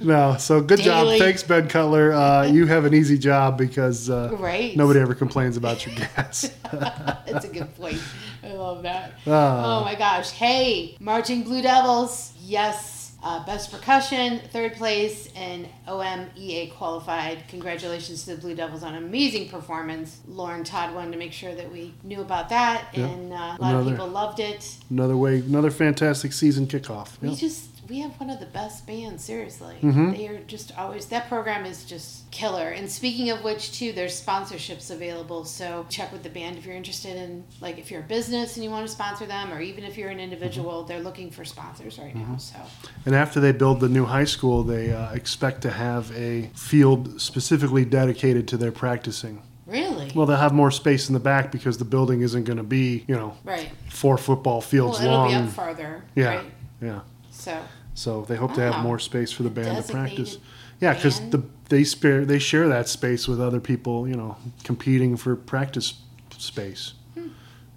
No, 0.00 0.36
so 0.38 0.60
good 0.60 0.80
job. 0.80 1.06
Thanks, 1.18 1.42
Ben 1.42 1.68
Cutler. 1.68 2.12
Uh, 2.12 2.44
you 2.44 2.66
have 2.66 2.84
an 2.84 2.92
easy 2.94 3.16
job 3.16 3.56
because 3.56 4.10
uh, 4.10 4.36
Right. 4.38 4.76
nobody 4.76 5.00
ever 5.00 5.14
complains 5.14 5.56
about 5.56 5.86
your 5.86 5.94
gas. 6.16 6.50
That's 6.72 7.44
a 7.44 7.48
good 7.48 7.74
point. 7.76 8.00
I 8.44 8.52
love 8.54 8.82
that. 8.82 9.12
Ah. 9.26 9.80
oh 9.80 9.84
my 9.84 9.94
gosh. 9.94 10.30
Hey, 10.30 10.96
Marching 11.00 11.42
Blue 11.44 11.62
Devils. 11.62 12.32
Yes. 12.40 12.91
Uh, 13.24 13.44
best 13.46 13.70
percussion, 13.70 14.40
third 14.52 14.72
place, 14.74 15.28
and 15.36 15.68
OMEA 15.86 16.72
qualified. 16.74 17.38
Congratulations 17.48 18.24
to 18.24 18.34
the 18.34 18.40
Blue 18.40 18.54
Devils 18.54 18.82
on 18.82 18.94
an 18.96 19.04
amazing 19.04 19.48
performance. 19.48 20.18
Lauren 20.26 20.64
Todd 20.64 20.92
wanted 20.92 21.12
to 21.12 21.18
make 21.18 21.32
sure 21.32 21.54
that 21.54 21.70
we 21.70 21.94
knew 22.02 22.20
about 22.20 22.48
that, 22.48 22.86
and 22.94 23.32
uh, 23.32 23.36
a 23.36 23.38
lot 23.38 23.58
Another- 23.60 23.78
of 23.80 23.86
people 23.86 24.08
loved 24.08 24.40
it. 24.40 24.76
another 24.90 25.16
way, 25.16 25.36
another 25.38 25.70
fantastic 25.70 26.32
season 26.32 26.66
kickoff. 26.66 27.10
We 27.22 27.36
just 27.36 27.71
we 27.92 28.00
have 28.00 28.18
one 28.18 28.30
of 28.30 28.40
the 28.40 28.46
best 28.46 28.86
bands. 28.86 29.22
Seriously, 29.22 29.76
Mm-hmm. 29.82 30.12
they 30.12 30.26
are 30.26 30.38
just 30.46 30.76
always 30.78 31.04
that 31.06 31.28
program 31.28 31.66
is 31.66 31.84
just 31.84 32.30
killer. 32.30 32.68
And 32.70 32.90
speaking 32.90 33.28
of 33.28 33.44
which, 33.44 33.72
too, 33.78 33.92
there's 33.92 34.18
sponsorships 34.18 34.90
available. 34.90 35.44
So 35.44 35.84
check 35.90 36.10
with 36.10 36.22
the 36.22 36.30
band 36.30 36.56
if 36.56 36.64
you're 36.64 36.74
interested 36.74 37.16
in 37.16 37.44
like 37.60 37.76
if 37.78 37.90
you're 37.90 38.00
a 38.00 38.04
business 38.04 38.56
and 38.56 38.64
you 38.64 38.70
want 38.70 38.86
to 38.86 38.92
sponsor 38.92 39.26
them, 39.26 39.52
or 39.52 39.60
even 39.60 39.84
if 39.84 39.98
you're 39.98 40.08
an 40.08 40.20
individual, 40.20 40.72
Mm-hmm. 40.80 40.88
they're 40.88 41.02
looking 41.02 41.30
for 41.30 41.44
sponsors 41.44 41.98
right 41.98 42.14
now. 42.16 42.36
So 42.38 42.56
And 43.04 43.14
after 43.14 43.40
they 43.40 43.52
build 43.52 43.80
the 43.80 43.90
new 43.90 44.06
high 44.06 44.24
school, 44.24 44.62
they 44.62 44.90
uh, 44.92 45.12
expect 45.12 45.60
to 45.62 45.70
have 45.70 46.10
a 46.16 46.50
field 46.54 47.20
specifically 47.20 47.84
dedicated 47.84 48.48
to 48.48 48.56
their 48.56 48.72
practicing. 48.72 49.42
really, 49.66 50.10
Well, 50.14 50.24
they'll 50.24 50.38
have 50.38 50.54
more 50.54 50.70
space 50.70 51.08
in 51.10 51.12
the 51.12 51.20
back 51.32 51.52
because 51.52 51.76
the 51.76 51.84
building 51.84 52.22
isn't 52.22 52.44
going 52.44 52.56
to 52.56 52.62
be, 52.64 53.04
you 53.06 53.14
know, 53.14 53.36
right. 53.44 53.68
four 53.90 54.16
football 54.16 54.54
Well, 54.60 54.60
fields 54.72 55.00
it'll 55.00 55.12
long. 55.12 55.28
be 55.28 55.34
up 55.34 55.48
farther. 55.50 56.02
yeah, 56.14 56.26
Right? 56.36 56.44
yeah. 56.80 57.00
So 57.30 57.60
So 57.94 58.22
they 58.22 58.36
hope 58.36 58.54
to 58.54 58.60
have 58.60 58.82
more 58.82 58.98
space 58.98 59.32
for 59.32 59.42
the 59.42 59.50
band 59.50 59.84
to 59.84 59.92
practice. 59.92 60.38
Yeah, 60.80 60.94
because 60.94 61.20
the 61.30 61.42
they 61.68 61.84
spare 61.84 62.24
they 62.24 62.38
share 62.38 62.68
that 62.68 62.88
space 62.88 63.28
with 63.28 63.40
other 63.40 63.60
people, 63.60 64.08
you 64.08 64.14
know, 64.14 64.36
competing 64.64 65.16
for 65.16 65.36
practice 65.36 65.94
space. 66.38 66.94
Hmm. 67.14 67.28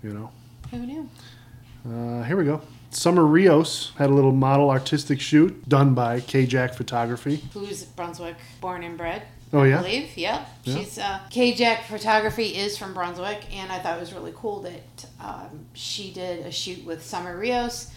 You 0.03 0.13
know. 0.13 0.31
who 0.71 0.79
knew? 0.79 1.09
Uh, 1.87 2.23
here 2.23 2.35
we 2.35 2.45
go. 2.45 2.61
Summer 2.89 3.25
Rios 3.25 3.91
had 3.97 4.09
a 4.09 4.13
little 4.13 4.31
model 4.31 4.69
artistic 4.69 5.19
shoot 5.19 5.67
done 5.67 5.93
by 5.93 6.21
K 6.21 6.45
Jack 6.45 6.73
Photography. 6.73 7.43
Who's 7.53 7.83
Brunswick 7.83 8.37
born 8.61 8.83
and 8.83 8.97
bred? 8.97 9.23
Oh 9.53 9.59
I 9.59 9.67
yeah, 9.67 9.77
believe. 9.81 10.17
Yep. 10.17 10.47
Yeah. 10.63 10.75
She's 10.75 10.97
uh, 10.97 11.19
K 11.29 11.53
Jack 11.53 11.83
Photography 11.85 12.55
is 12.55 12.77
from 12.77 12.93
Brunswick, 12.93 13.43
and 13.53 13.71
I 13.71 13.79
thought 13.79 13.97
it 13.97 13.99
was 13.99 14.13
really 14.13 14.33
cool 14.35 14.61
that 14.61 15.05
um, 15.19 15.65
she 15.73 16.11
did 16.11 16.45
a 16.45 16.51
shoot 16.51 16.83
with 16.85 17.03
Summer 17.03 17.37
Rios. 17.37 17.91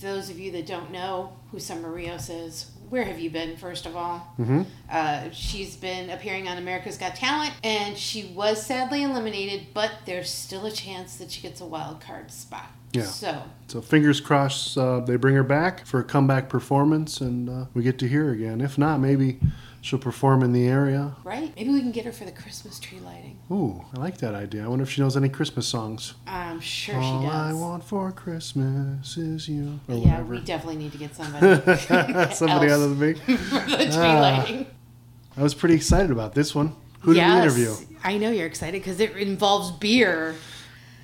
Those 0.00 0.30
of 0.30 0.38
you 0.38 0.50
that 0.52 0.66
don't 0.66 0.90
know 0.90 1.32
who 1.50 1.58
Summer 1.58 1.90
Rios 1.90 2.28
is, 2.28 2.70
where 2.90 3.04
have 3.04 3.18
you 3.18 3.30
been? 3.30 3.56
First 3.56 3.86
of 3.86 3.96
all, 3.96 4.18
hmm 4.36 4.62
uh, 4.90 5.30
she's 5.30 5.76
been 5.76 6.10
appearing 6.10 6.46
on 6.46 6.58
America's 6.58 6.96
Got 6.98 7.16
Talent, 7.16 7.52
and 7.64 7.96
she 7.96 8.26
was 8.26 8.64
sadly 8.64 9.02
eliminated, 9.02 9.68
but 9.74 9.90
there's 10.04 10.30
still 10.30 10.66
a 10.66 10.70
chance 10.70 11.16
that 11.16 11.30
she 11.30 11.40
gets 11.40 11.60
a 11.60 11.66
wild 11.66 12.00
card 12.00 12.30
spot. 12.30 12.66
Yeah. 12.92 13.02
So 13.04 13.42
So 13.66 13.80
fingers 13.80 14.20
crossed 14.20 14.78
uh, 14.78 15.00
they 15.00 15.16
bring 15.16 15.34
her 15.34 15.42
back 15.42 15.84
for 15.86 15.98
a 16.00 16.04
comeback 16.04 16.48
performance, 16.48 17.20
and 17.20 17.48
uh, 17.48 17.64
we 17.74 17.82
get 17.82 17.98
to 18.00 18.08
hear 18.08 18.26
her 18.26 18.32
again. 18.32 18.60
If 18.60 18.78
not, 18.78 19.00
maybe 19.00 19.40
she'll 19.84 19.98
perform 19.98 20.42
in 20.42 20.52
the 20.52 20.66
area. 20.66 21.14
right, 21.24 21.52
maybe 21.54 21.68
we 21.70 21.80
can 21.80 21.92
get 21.92 22.06
her 22.06 22.12
for 22.12 22.24
the 22.24 22.32
Christmas 22.32 22.78
tree 22.80 22.98
lighting. 23.00 23.38
Ooh, 23.50 23.84
I 23.94 24.00
like 24.00 24.16
that 24.18 24.34
idea. 24.34 24.64
I 24.64 24.68
wonder 24.68 24.82
if 24.82 24.90
she 24.90 25.02
knows 25.02 25.14
any 25.14 25.28
Christmas 25.28 25.68
songs. 25.68 26.14
I'm 26.26 26.58
sure 26.60 26.96
All 26.96 27.20
she 27.20 27.26
does. 27.26 27.34
I 27.34 27.52
want 27.52 27.84
for 27.84 28.10
Christmas 28.10 29.16
is 29.18 29.46
you, 29.46 29.78
or 29.88 29.94
yeah, 29.96 30.00
whatever. 30.22 30.34
we 30.36 30.40
definitely 30.40 30.76
need 30.76 30.92
to 30.92 30.98
get 30.98 31.14
somebody. 31.14 31.46
Somebody 32.34 32.70
other 32.70 32.88
than 32.88 32.98
me. 32.98 33.12
for 33.14 33.32
the 33.60 33.76
tree 33.76 33.92
Ah. 33.96 34.20
lighting. 34.20 34.66
I 35.36 35.42
was 35.42 35.52
pretty 35.54 35.74
excited 35.74 36.10
about 36.10 36.34
this 36.34 36.54
one. 36.54 36.74
Who 37.00 37.12
did 37.12 37.26
we 37.26 37.32
interview? 37.32 37.74
I 38.02 38.16
know 38.16 38.30
you're 38.30 38.46
excited 38.46 38.80
because 38.80 38.98
it 39.00 39.14
involves 39.16 39.70
beer. 39.72 40.34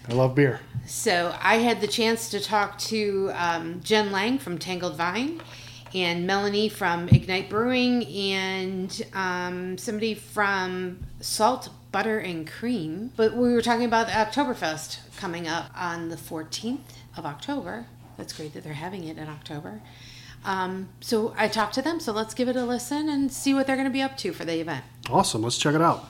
I 0.09 0.15
love 0.15 0.35
beer. 0.35 0.61
So 0.87 1.35
I 1.43 1.57
had 1.57 1.83
the 1.83 1.87
chance 1.87 2.31
to 2.31 2.41
talk 2.41 2.79
to 2.79 3.31
um, 3.35 3.81
Jen 3.83 4.11
Lang 4.11 4.39
from 4.39 4.57
Tangled 4.57 4.97
Vine 4.97 5.43
and 5.95 6.27
Melanie 6.27 6.69
from 6.69 7.09
Ignite 7.09 7.49
Brewing 7.49 8.05
and 8.07 9.03
um, 9.13 9.79
somebody 9.79 10.15
from 10.15 11.01
Salt, 11.21 11.69
Butter, 11.93 12.19
and 12.19 12.47
Cream. 12.47 13.13
But 13.17 13.35
we 13.35 13.53
were 13.53 13.63
talking 13.63 13.85
about 13.85 14.07
the 14.07 14.13
Oktoberfest 14.13 15.17
coming 15.17 15.49
up 15.49 15.71
on 15.77 16.09
the 16.09 16.17
14th 16.17 16.79
of 17.17 17.27
October. 17.27 17.87
That's 18.17 18.33
great 18.33 18.55
that 18.55 18.65
they're 18.65 18.73
having 18.75 19.05
it 19.05 19.19
in 19.19 19.29
October. 19.29 19.81
Um, 20.45 20.89
so 21.01 21.35
I 21.37 21.49
talked 21.49 21.75
to 21.75 21.83
them, 21.83 22.01
so 22.01 22.13
let's 22.13 22.35
give 22.35 22.49
it 22.49 22.57
a 22.57 22.65
listen 22.65 23.09
and 23.09 23.31
see 23.31 23.53
what 23.53 23.67
they're 23.67 23.77
going 23.77 23.89
to 23.89 23.93
be 23.93 24.03
up 24.03 24.17
to 24.19 24.33
for 24.33 24.45
the 24.45 24.61
event. 24.61 24.85
Awesome. 25.11 25.43
Let's 25.43 25.59
check 25.59 25.75
it 25.75 25.83
out. 25.83 26.05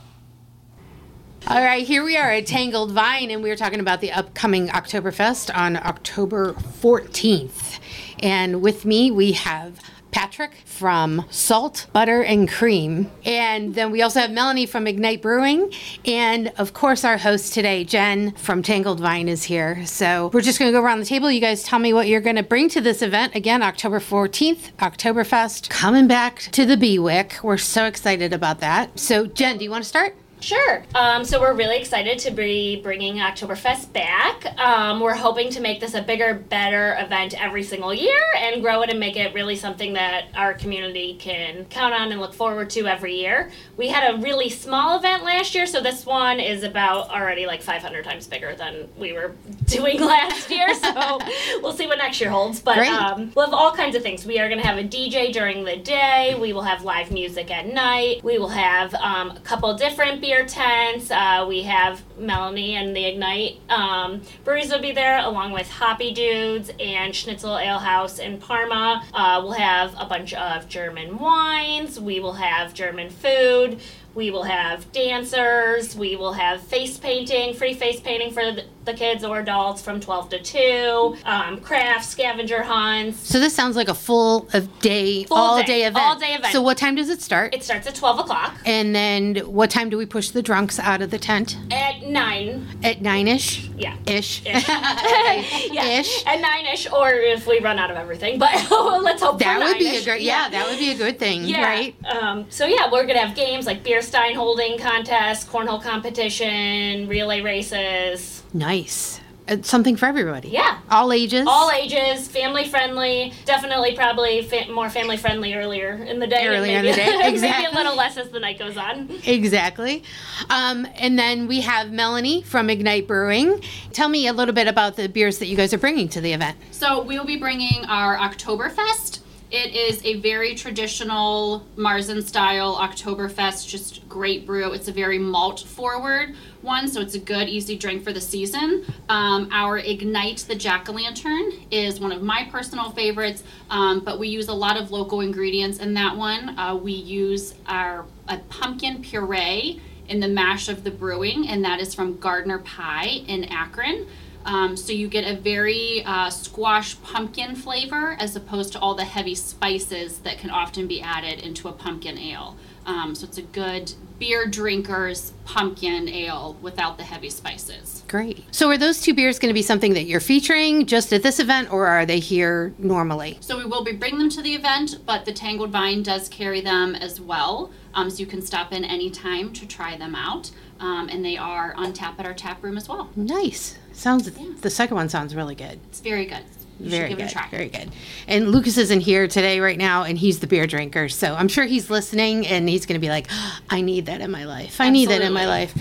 All 1.47 1.61
right, 1.65 1.85
here 1.85 2.05
we 2.05 2.17
are 2.17 2.31
at 2.31 2.47
Tangled 2.47 2.93
Vine, 2.93 3.31
and 3.31 3.43
we 3.43 3.51
are 3.51 3.57
talking 3.57 3.81
about 3.81 4.01
the 4.01 4.13
upcoming 4.13 4.69
Oktoberfest 4.69 5.53
on 5.57 5.77
October 5.77 6.53
14th. 6.53 7.81
And 8.23 8.61
with 8.63 8.85
me, 8.85 9.11
we 9.11 9.33
have 9.33 9.81
Patrick 10.13 10.53
from 10.65 11.25
Salt, 11.31 11.87
Butter, 11.93 12.23
and 12.23 12.49
Cream. 12.49 13.11
And 13.25 13.75
then 13.75 13.91
we 13.91 14.03
also 14.03 14.21
have 14.21 14.31
Melanie 14.31 14.67
from 14.67 14.87
Ignite 14.87 15.23
Brewing. 15.23 15.73
And 16.05 16.53
of 16.59 16.73
course, 16.75 17.05
our 17.05 17.17
host 17.17 17.55
today, 17.55 17.85
Jen 17.85 18.33
from 18.35 18.63
Tangled 18.63 19.01
Vine, 19.01 19.29
is 19.29 19.43
here. 19.45 19.85
So 19.87 20.31
we're 20.33 20.43
just 20.43 20.59
going 20.59 20.71
to 20.71 20.79
go 20.79 20.85
around 20.85 21.01
the 21.01 21.07
table. 21.07 21.31
You 21.31 21.41
guys 21.41 21.65
tell 21.65 21.79
me 21.79 21.93
what 21.93 22.07
you're 22.07 22.21
going 22.21 22.37
to 22.37 22.45
bring 22.45 22.69
to 22.69 22.81
this 22.81 23.03
event. 23.03 23.35
Again, 23.35 23.63
October 23.63 23.99
14th, 23.99 24.73
Oktoberfest, 24.79 25.71
coming 25.71 26.07
back 26.07 26.41
to 26.53 26.67
the 26.67 26.77
BWIC. 26.77 27.43
We're 27.43 27.57
so 27.57 27.87
excited 27.87 28.33
about 28.33 28.61
that. 28.61 28.99
So, 29.01 29.27
Jen, 29.27 29.59
do 29.59 29.65
you 29.65 29.71
want 29.71 29.83
to 29.83 29.89
start? 29.89 30.15
Sure. 30.41 30.83
Um, 30.95 31.25
so 31.25 31.41
we're 31.41 31.55
really 31.55 31.79
excited 31.79 32.19
to 32.21 32.31
be 32.31 32.81
bringing 32.81 33.17
Oktoberfest 33.17 33.93
back. 33.93 34.59
Um, 34.59 35.01
we're 35.01 35.15
hoping 35.15 35.51
to 35.51 35.61
make 35.61 35.81
this 35.81 35.95
a 35.95 36.03
bigger, 36.03 36.35
better 36.35 36.97
event 36.99 37.41
every 37.41 37.63
single 37.63 37.93
year 37.93 38.23
and 38.39 38.63
grow 38.63 38.83
it 38.83 38.91
and 38.91 38.99
make 38.99 39.17
it 39.17 39.35
really 39.35 39.57
something 39.57 39.93
that 39.95 40.29
our 40.35 40.55
community 40.55 41.15
can 41.19 41.67
count 41.67 41.95
on 41.95 42.11
and 42.11 42.21
look 42.21 42.33
forward 42.33 42.71
to 42.71 42.87
every 42.87 43.17
year. 43.17 43.51
We 43.77 43.89
had 43.89 44.15
a 44.15 44.19
really 44.19 44.49
small 44.49 44.99
event 44.99 45.25
last 45.25 45.55
year, 45.55 45.67
so 45.67 45.81
this 45.81 46.07
one 46.07 46.41
is 46.41 46.63
about 46.63 47.11
already 47.11 47.47
like 47.47 47.63
500 47.63 48.05
times 48.05 48.27
bigger 48.27 48.55
than 48.55 48.89
we 48.97 49.13
were 49.13 49.35
doing 49.67 50.01
last 50.01 50.51
year. 50.51 50.75
So 50.75 51.19
we'll 51.63 51.73
see 51.73 51.87
what 51.87 51.99
next 51.99 52.21
year 52.21 52.31
holds. 52.31 52.61
But 52.61 52.79
um, 52.79 53.33
we'll 53.35 53.45
have 53.47 53.55
all 53.55 53.73
kinds 53.73 53.95
of 53.95 54.03
things. 54.03 54.25
We 54.25 54.39
are 54.39 54.49
going 54.49 54.61
to 54.61 54.67
have 54.67 54.79
a 54.79 54.85
DJ 54.85 55.33
during 55.33 55.65
the 55.65 55.77
day. 55.77 56.37
We 56.41 56.53
will 56.53 56.63
have 56.63 56.83
live 56.83 57.11
music 57.11 57.51
at 57.51 57.67
night. 57.67 58.25
We 58.25 58.39
will 58.39 58.49
have 58.49 58.95
um, 58.95 59.31
a 59.31 59.41
couple 59.41 59.73
different 59.75 60.21
beer 60.31 60.47
tents. 60.47 61.11
Uh, 61.11 61.45
we 61.49 61.63
have 61.65 62.05
Melanie 62.17 62.77
and 62.77 62.95
the 62.95 63.05
Ignite 63.05 63.59
um, 63.69 64.23
breweries 64.45 64.71
will 64.71 64.81
be 64.81 64.93
there, 64.93 65.19
along 65.19 65.51
with 65.51 65.69
Hoppy 65.69 66.13
Dudes 66.13 66.71
and 66.79 67.13
Schnitzel 67.13 67.59
Ale 67.59 67.81
House 67.81 68.21
in 68.21 68.39
Parma. 68.39 69.05
Uh, 69.13 69.41
we'll 69.43 69.55
have 69.55 69.93
a 69.99 70.05
bunch 70.05 70.33
of 70.35 70.69
German 70.69 71.19
wines. 71.19 71.99
We 71.99 72.21
will 72.21 72.35
have 72.35 72.75
German 72.75 73.11
food. 73.11 73.81
We 74.15 74.31
will 74.31 74.43
have 74.43 74.91
dancers. 74.93 75.95
We 75.95 76.17
will 76.17 76.33
have 76.33 76.61
face 76.63 76.99
painting, 76.99 77.55
free 77.55 77.75
face 77.75 78.01
painting 78.01 78.33
for 78.33 78.43
the, 78.53 78.65
kids 78.91 79.23
or 79.23 79.39
adults 79.39 79.81
from 79.81 80.01
12 80.01 80.31
to 80.31 80.43
2. 80.43 81.17
Um, 81.25 81.61
crafts, 81.61 82.09
scavenger 82.09 82.65
hunts. 82.65 83.21
So 83.21 83.39
this 83.39 83.55
sounds 83.55 83.77
like 83.77 83.89
a 83.89 83.95
full 83.95 84.49
of 84.53 84.81
day, 84.81 85.23
Full 85.23 85.37
all 85.37 85.59
day, 85.61 85.65
day 85.67 85.85
event. 85.85 86.05
all 86.05 86.19
day 86.19 86.35
event. 86.35 86.53
So 86.53 86.61
what 86.61 86.77
time 86.77 86.97
does 86.97 87.09
it 87.09 87.23
start? 87.23 87.55
It 87.55 87.63
starts 87.63 87.87
at 87.87 87.95
12 87.95 88.19
o'clock. 88.19 88.57
and 88.67 88.93
then 88.93 89.37
what 89.47 89.71
time 89.71 89.91
do 89.91 89.97
we 89.97 90.07
push 90.07 90.31
the 90.31 90.43
drunks 90.43 90.81
out 90.81 91.03
of 91.03 91.13
the 91.13 91.19
tent? 91.21 91.57
At 91.71 92.03
9. 92.03 92.67
At 92.83 93.01
nine 93.01 93.29
ish. 93.29 93.69
Yeah. 93.77 93.97
Ish. 94.09 94.45
Ish. 94.45 94.69
yeah. 94.69 96.01
Ish. 96.01 96.27
At 96.27 96.41
9 96.41 96.67
ish, 96.73 96.91
or 96.91 97.13
if 97.13 97.47
we 97.47 97.61
run 97.61 97.79
out 97.79 97.93
of 97.93 97.97
everything. 97.97 98.41
But 98.41 98.55
let's 99.03 99.23
hope 99.23 99.39
That 99.39 99.61
would 99.61 99.79
be 99.79 99.87
a 99.87 99.93
9-ish. 99.93 100.05
great. 100.05 100.23
Yeah, 100.23 100.49
that 100.49 100.69
would 100.69 100.81
be 100.81 100.91
a 100.91 100.97
good 100.97 101.17
thing. 101.21 101.45
Yeah. 101.45 101.63
Right. 101.65 101.95
Um, 102.07 102.47
so 102.51 102.67
yeah, 102.67 102.91
we're 102.91 103.07
gonna 103.07 103.25
have 103.25 103.37
games 103.37 103.67
like 103.67 103.85
beer 103.85 104.00
stein 104.03 104.35
holding 104.35 104.79
contest, 104.79 105.49
cornhole 105.49 105.83
competition, 105.83 107.09
relay 107.09 107.41
races. 107.41 108.43
Nice. 108.53 109.21
Uh, 109.49 109.57
something 109.63 109.97
for 109.97 110.07
everybody. 110.07 110.49
Yeah. 110.49 110.79
All 110.91 111.13
ages. 111.13 111.45
All 111.49 111.73
ages, 111.73 112.29
family 112.29 112.69
friendly. 112.69 113.33
Definitely, 113.47 113.97
probably 113.97 114.43
fa- 114.43 114.71
more 114.71 114.89
family 114.89 115.17
friendly 115.17 115.55
earlier 115.55 115.95
in 115.95 116.21
the 116.21 116.27
day. 116.27 116.47
and 116.47 116.55
Earlier 116.55 116.79
in 116.79 116.85
the 116.85 116.93
day, 116.93 117.07
maybe 117.19 117.35
exactly. 117.35 117.67
a 117.67 117.75
little 117.77 117.97
less 117.97 118.17
as 118.17 118.29
the 118.31 118.39
night 118.39 118.59
goes 118.61 118.77
on. 118.77 119.11
Exactly. 119.25 120.05
Um, 120.51 120.87
and 120.95 121.19
then 121.19 121.49
we 121.49 121.63
have 121.63 121.91
Melanie 121.91 122.43
from 122.43 122.71
Ignite 122.71 123.09
Brewing. 123.09 123.61
Tell 123.93 124.09
me 124.09 124.27
a 124.29 124.33
little 124.33 124.55
bit 124.55 124.69
about 124.69 124.95
the 124.97 125.09
beers 125.09 125.39
that 125.39 125.47
you 125.47 125.57
guys 125.57 125.75
are 125.75 125.79
bringing 125.79 126.09
to 126.11 126.21
the 126.21 126.33
event. 126.33 126.57
So 126.71 127.03
we 127.03 127.19
will 127.19 127.27
be 127.27 127.37
bringing 127.39 127.85
our 127.87 128.17
Oktoberfest. 128.19 129.19
It 129.51 129.75
is 129.75 130.05
a 130.05 130.21
very 130.21 130.55
traditional 130.55 131.67
Marzen 131.77 132.23
style 132.23 132.77
Oktoberfest, 132.77 133.67
just 133.67 134.09
great 134.09 134.47
brew. 134.47 134.73
It's 134.73 134.87
a 134.87 134.93
very 134.93 135.19
malt 135.19 135.61
forward 135.61 136.37
one, 136.63 136.87
so 136.87 137.01
it's 137.01 137.17
a 137.17 137.19
good, 137.19 137.49
easy 137.49 137.77
drink 137.77 138.05
for 138.05 138.13
the 138.13 138.21
season. 138.21 138.85
Um, 139.09 139.49
our 139.51 139.79
Ignite 139.79 140.45
the 140.47 140.55
Jack 140.55 140.89
o' 140.89 140.93
Lantern 140.93 141.51
is 141.73 141.99
one 141.99 142.13
of 142.13 142.23
my 142.23 142.47
personal 142.53 142.91
favorites, 142.91 143.43
um, 143.71 144.01
but 144.01 144.21
we 144.21 144.29
use 144.29 144.47
a 144.47 144.55
lot 144.55 144.77
of 144.77 144.93
local 144.93 145.21
ingredients 145.21 145.81
in 145.81 145.95
that 145.95 146.17
one. 146.17 146.57
Uh, 146.57 146.77
we 146.77 146.93
use 146.93 147.55
our 147.67 148.05
a 148.29 148.39
pumpkin 148.51 149.03
puree 149.03 149.81
in 150.09 150.21
the 150.21 150.29
mash 150.29 150.69
of 150.69 150.85
the 150.85 150.93
brewing, 150.93 151.49
and 151.49 151.65
that 151.65 151.81
is 151.81 151.93
from 151.93 152.19
Gardner 152.19 152.61
Pie 152.61 153.25
in 153.27 153.45
Akron. 153.47 154.07
Um, 154.45 154.77
so 154.77 154.93
you 154.93 155.09
get 155.09 155.25
a 155.25 155.39
very 155.39 156.03
uh, 156.05 156.31
squash 156.31 157.01
pumpkin 157.03 157.55
flavor 157.55 158.17
as 158.19 158.35
opposed 158.37 158.73
to 158.73 158.79
all 158.81 158.95
the 158.95 159.05
heavy 159.05 159.35
spices 159.35 160.19
that 160.21 160.39
can 160.39 160.51
often 160.51 160.87
be 160.87 161.01
added 161.01 161.41
into 161.41 161.69
a 161.69 161.73
pumpkin 161.73 162.19
ale. 162.19 162.57
Um, 162.87 163.15
so 163.15 163.27
it's 163.27 163.39
a 163.39 163.43
good 163.43 163.93
beer 164.19 164.47
drinker's 164.47 165.33
pumpkin 165.45 166.09
ale 166.09 166.57
without 166.61 166.99
the 166.99 167.05
heavy 167.05 167.31
spices. 167.31 168.05
Great. 168.09 168.45
So 168.51 168.69
are 168.69 168.79
those 168.79 169.01
two 169.01 169.15
beers 169.15 169.39
going 169.39 169.51
to 169.51 169.55
be 169.55 169.63
something 169.63 169.95
that 169.95 170.05
you're 170.05 170.21
featuring 170.21 170.87
just 170.87 171.13
at 171.13 171.23
this 171.23 171.39
event, 171.39 171.73
or 171.73 171.87
are 171.87 172.05
they 172.05 172.19
here 172.19 172.75
normally? 172.79 173.39
So 173.41 173.57
we 173.57 173.65
will 173.65 173.85
be 173.85 173.93
bringing 173.93 174.19
them 174.19 174.31
to 174.31 174.43
the 174.43 174.55
event, 174.55 174.99
but 175.07 175.25
the 175.25 175.33
Tangled 175.33 175.71
Vine 175.71 176.03
does 176.03 176.29
carry 176.29 176.61
them 176.61 176.95
as 176.95 177.21
well. 177.21 177.71
Um, 177.95 178.11
so 178.11 178.19
you 178.19 178.27
can 178.27 178.43
stop 178.43 178.73
in 178.73 178.85
anytime 178.85 179.53
to 179.55 179.67
try 179.67 179.97
them 179.97 180.15
out. 180.15 180.51
Um, 180.81 181.09
and 181.11 181.25
they 181.25 181.37
are 181.37 181.75
on 181.77 181.93
tap 181.93 182.19
at 182.19 182.27
our 182.27 182.35
tap 182.35 182.63
room 182.65 182.77
as 182.77 182.89
well. 182.89 183.11
Nice. 183.15 183.77
Sounds. 183.93 184.31
The 184.61 184.71
second 184.71 184.97
one 184.97 185.09
sounds 185.09 185.35
really 185.35 185.55
good. 185.55 185.79
It's 185.89 186.01
very 186.01 186.25
good. 186.25 186.43
You 186.79 186.89
Very 186.89 187.09
give 187.11 187.19
good. 187.19 187.25
it 187.27 187.31
a 187.31 187.35
try. 187.35 187.49
Very 187.51 187.69
good. 187.69 187.91
And 188.27 188.49
Lucas 188.53 188.79
isn't 188.79 189.01
here 189.01 189.29
today, 189.29 189.61
right 189.61 189.77
now, 189.77 190.05
and 190.05 190.17
he's 190.17 190.41
the 190.41 190.47
beer 190.47 190.67
drinker. 190.67 191.11
So 191.11 191.35
I'm 191.35 191.49
sure 191.49 191.65
he's 191.67 191.91
listening, 191.91 192.47
and 192.47 192.67
he's 192.71 192.87
going 192.87 192.99
to 192.99 193.05
be 193.05 193.11
like, 193.11 193.27
"I 193.69 193.83
need 193.83 194.07
that 194.07 194.23
in 194.23 194.31
my 194.31 194.45
life. 194.45 194.81
I 194.81 194.89
need 194.89 195.11
that 195.11 195.21
in 195.21 195.35
my 195.35 195.47
life." 195.47 195.75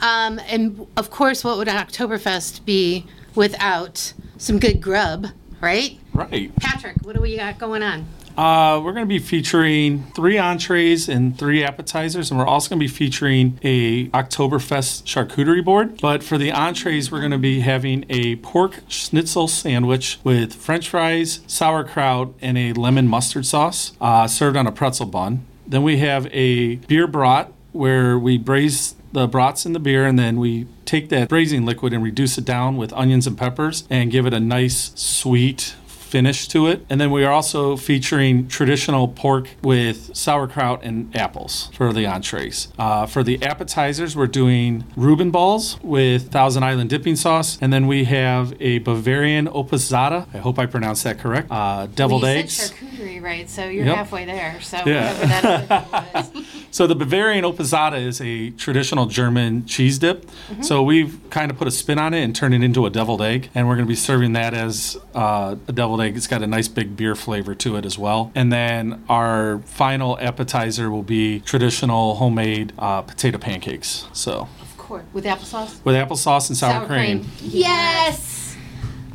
Um, 0.00 0.40
and 0.48 0.86
of 0.96 1.10
course, 1.10 1.42
what 1.42 1.56
would 1.58 1.66
an 1.66 1.74
Oktoberfest 1.84 2.64
be 2.64 3.04
without 3.34 4.12
some 4.36 4.60
good 4.60 4.80
grub, 4.80 5.26
right? 5.60 5.98
Right. 6.12 6.54
Patrick, 6.56 6.98
what 7.02 7.16
do 7.16 7.20
we 7.20 7.36
got 7.36 7.58
going 7.58 7.82
on? 7.82 8.06
Uh, 8.36 8.80
we're 8.84 8.92
going 8.92 9.04
to 9.04 9.08
be 9.08 9.20
featuring 9.20 10.04
three 10.14 10.38
entrees 10.38 11.08
and 11.08 11.38
three 11.38 11.62
appetizers, 11.62 12.30
and 12.30 12.38
we're 12.38 12.46
also 12.46 12.68
going 12.68 12.80
to 12.80 12.84
be 12.84 12.88
featuring 12.88 13.58
a 13.62 14.08
Oktoberfest 14.08 15.04
charcuterie 15.04 15.64
board. 15.64 16.00
But 16.00 16.24
for 16.24 16.36
the 16.36 16.50
entrees, 16.50 17.12
we're 17.12 17.20
going 17.20 17.30
to 17.30 17.38
be 17.38 17.60
having 17.60 18.04
a 18.08 18.36
pork 18.36 18.80
schnitzel 18.88 19.46
sandwich 19.46 20.18
with 20.24 20.52
French 20.54 20.88
fries, 20.88 21.40
sauerkraut, 21.46 22.34
and 22.40 22.58
a 22.58 22.72
lemon 22.72 23.06
mustard 23.06 23.46
sauce, 23.46 23.92
uh, 24.00 24.26
served 24.26 24.56
on 24.56 24.66
a 24.66 24.72
pretzel 24.72 25.06
bun. 25.06 25.46
Then 25.66 25.84
we 25.84 25.98
have 25.98 26.26
a 26.32 26.76
beer 26.76 27.06
brat 27.06 27.52
where 27.72 28.18
we 28.18 28.36
braise 28.38 28.96
the 29.12 29.28
brats 29.28 29.64
in 29.64 29.72
the 29.72 29.78
beer 29.78 30.04
and 30.06 30.18
then 30.18 30.40
we 30.40 30.66
take 30.84 31.08
that 31.08 31.28
braising 31.28 31.64
liquid 31.64 31.92
and 31.92 32.02
reduce 32.02 32.36
it 32.36 32.44
down 32.44 32.76
with 32.76 32.92
onions 32.94 33.28
and 33.28 33.38
peppers 33.38 33.86
and 33.88 34.10
give 34.10 34.26
it 34.26 34.34
a 34.34 34.40
nice 34.40 34.92
sweet 34.96 35.76
finish 36.14 36.46
to 36.46 36.68
it. 36.68 36.86
And 36.88 37.00
then 37.00 37.10
we 37.10 37.24
are 37.24 37.32
also 37.32 37.76
featuring 37.76 38.46
traditional 38.46 39.08
pork 39.08 39.48
with 39.64 40.14
sauerkraut 40.14 40.84
and 40.84 40.94
apples 41.16 41.70
for 41.74 41.92
the 41.92 42.06
entrees. 42.06 42.68
Uh, 42.78 43.04
for 43.04 43.24
the 43.24 43.42
appetizers, 43.42 44.14
we're 44.14 44.28
doing 44.28 44.84
Reuben 44.94 45.32
balls 45.32 45.76
with 45.82 46.30
Thousand 46.30 46.62
Island 46.62 46.88
dipping 46.88 47.16
sauce. 47.16 47.58
And 47.60 47.72
then 47.72 47.88
we 47.88 48.04
have 48.04 48.54
a 48.60 48.78
Bavarian 48.78 49.48
Opusada. 49.48 50.28
I 50.32 50.38
hope 50.38 50.56
I 50.60 50.66
pronounced 50.66 51.02
that 51.02 51.18
correct. 51.18 51.48
Uh, 51.50 51.86
deviled 51.86 52.24
eggs. 52.24 52.54
said 52.54 52.78
right? 53.20 53.48
So 53.48 53.64
you're 53.66 53.86
Yep. 53.86 53.96
halfway 53.96 54.24
there. 54.24 54.56
So 54.62 54.78
Yeah. 54.86 55.12
whatever 55.14 55.66
that 55.68 56.14
was. 56.14 56.30
So 56.70 56.86
the 56.86 56.94
Bavarian 56.96 57.44
Opusada 57.44 58.00
is 58.04 58.20
a 58.20 58.50
traditional 58.50 59.06
German 59.06 59.64
cheese 59.66 59.98
dip. 59.98 60.28
So 60.60 60.82
we've 60.82 61.18
kind 61.30 61.50
of 61.50 61.56
put 61.58 61.68
a 61.68 61.70
spin 61.70 61.98
on 61.98 62.14
it 62.14 62.22
and 62.22 62.34
turned 62.34 62.54
it 62.54 62.62
into 62.62 62.84
a 62.86 62.90
deviled 62.90 63.22
egg, 63.22 63.48
and 63.54 63.68
we're 63.68 63.76
going 63.76 63.86
to 63.86 63.88
be 63.88 63.94
serving 63.94 64.32
that 64.32 64.54
as 64.54 64.96
uh, 65.14 65.54
a 65.68 65.72
deviled 65.72 66.00
egg. 66.00 66.16
It's 66.16 66.26
got 66.26 66.42
a 66.42 66.46
nice 66.46 66.66
big 66.68 66.96
beer 66.96 67.14
flavor 67.14 67.54
to 67.54 67.76
it 67.76 67.84
as 67.86 67.96
well. 67.98 68.32
And 68.34 68.52
then 68.52 69.02
our 69.08 69.60
final 69.64 70.18
appetizer 70.20 70.90
will 70.90 71.02
be 71.04 71.40
traditional 71.40 72.16
homemade 72.16 72.72
uh, 72.78 73.02
potato 73.02 73.38
pancakes. 73.38 74.06
So 74.12 74.48
Of 74.60 74.76
course, 74.76 75.04
with 75.12 75.24
applesauce. 75.24 75.76
with 75.84 75.94
applesauce 75.94 76.48
and 76.48 76.56
sour, 76.56 76.86
cream. 76.86 77.24
Yes. 77.40 78.33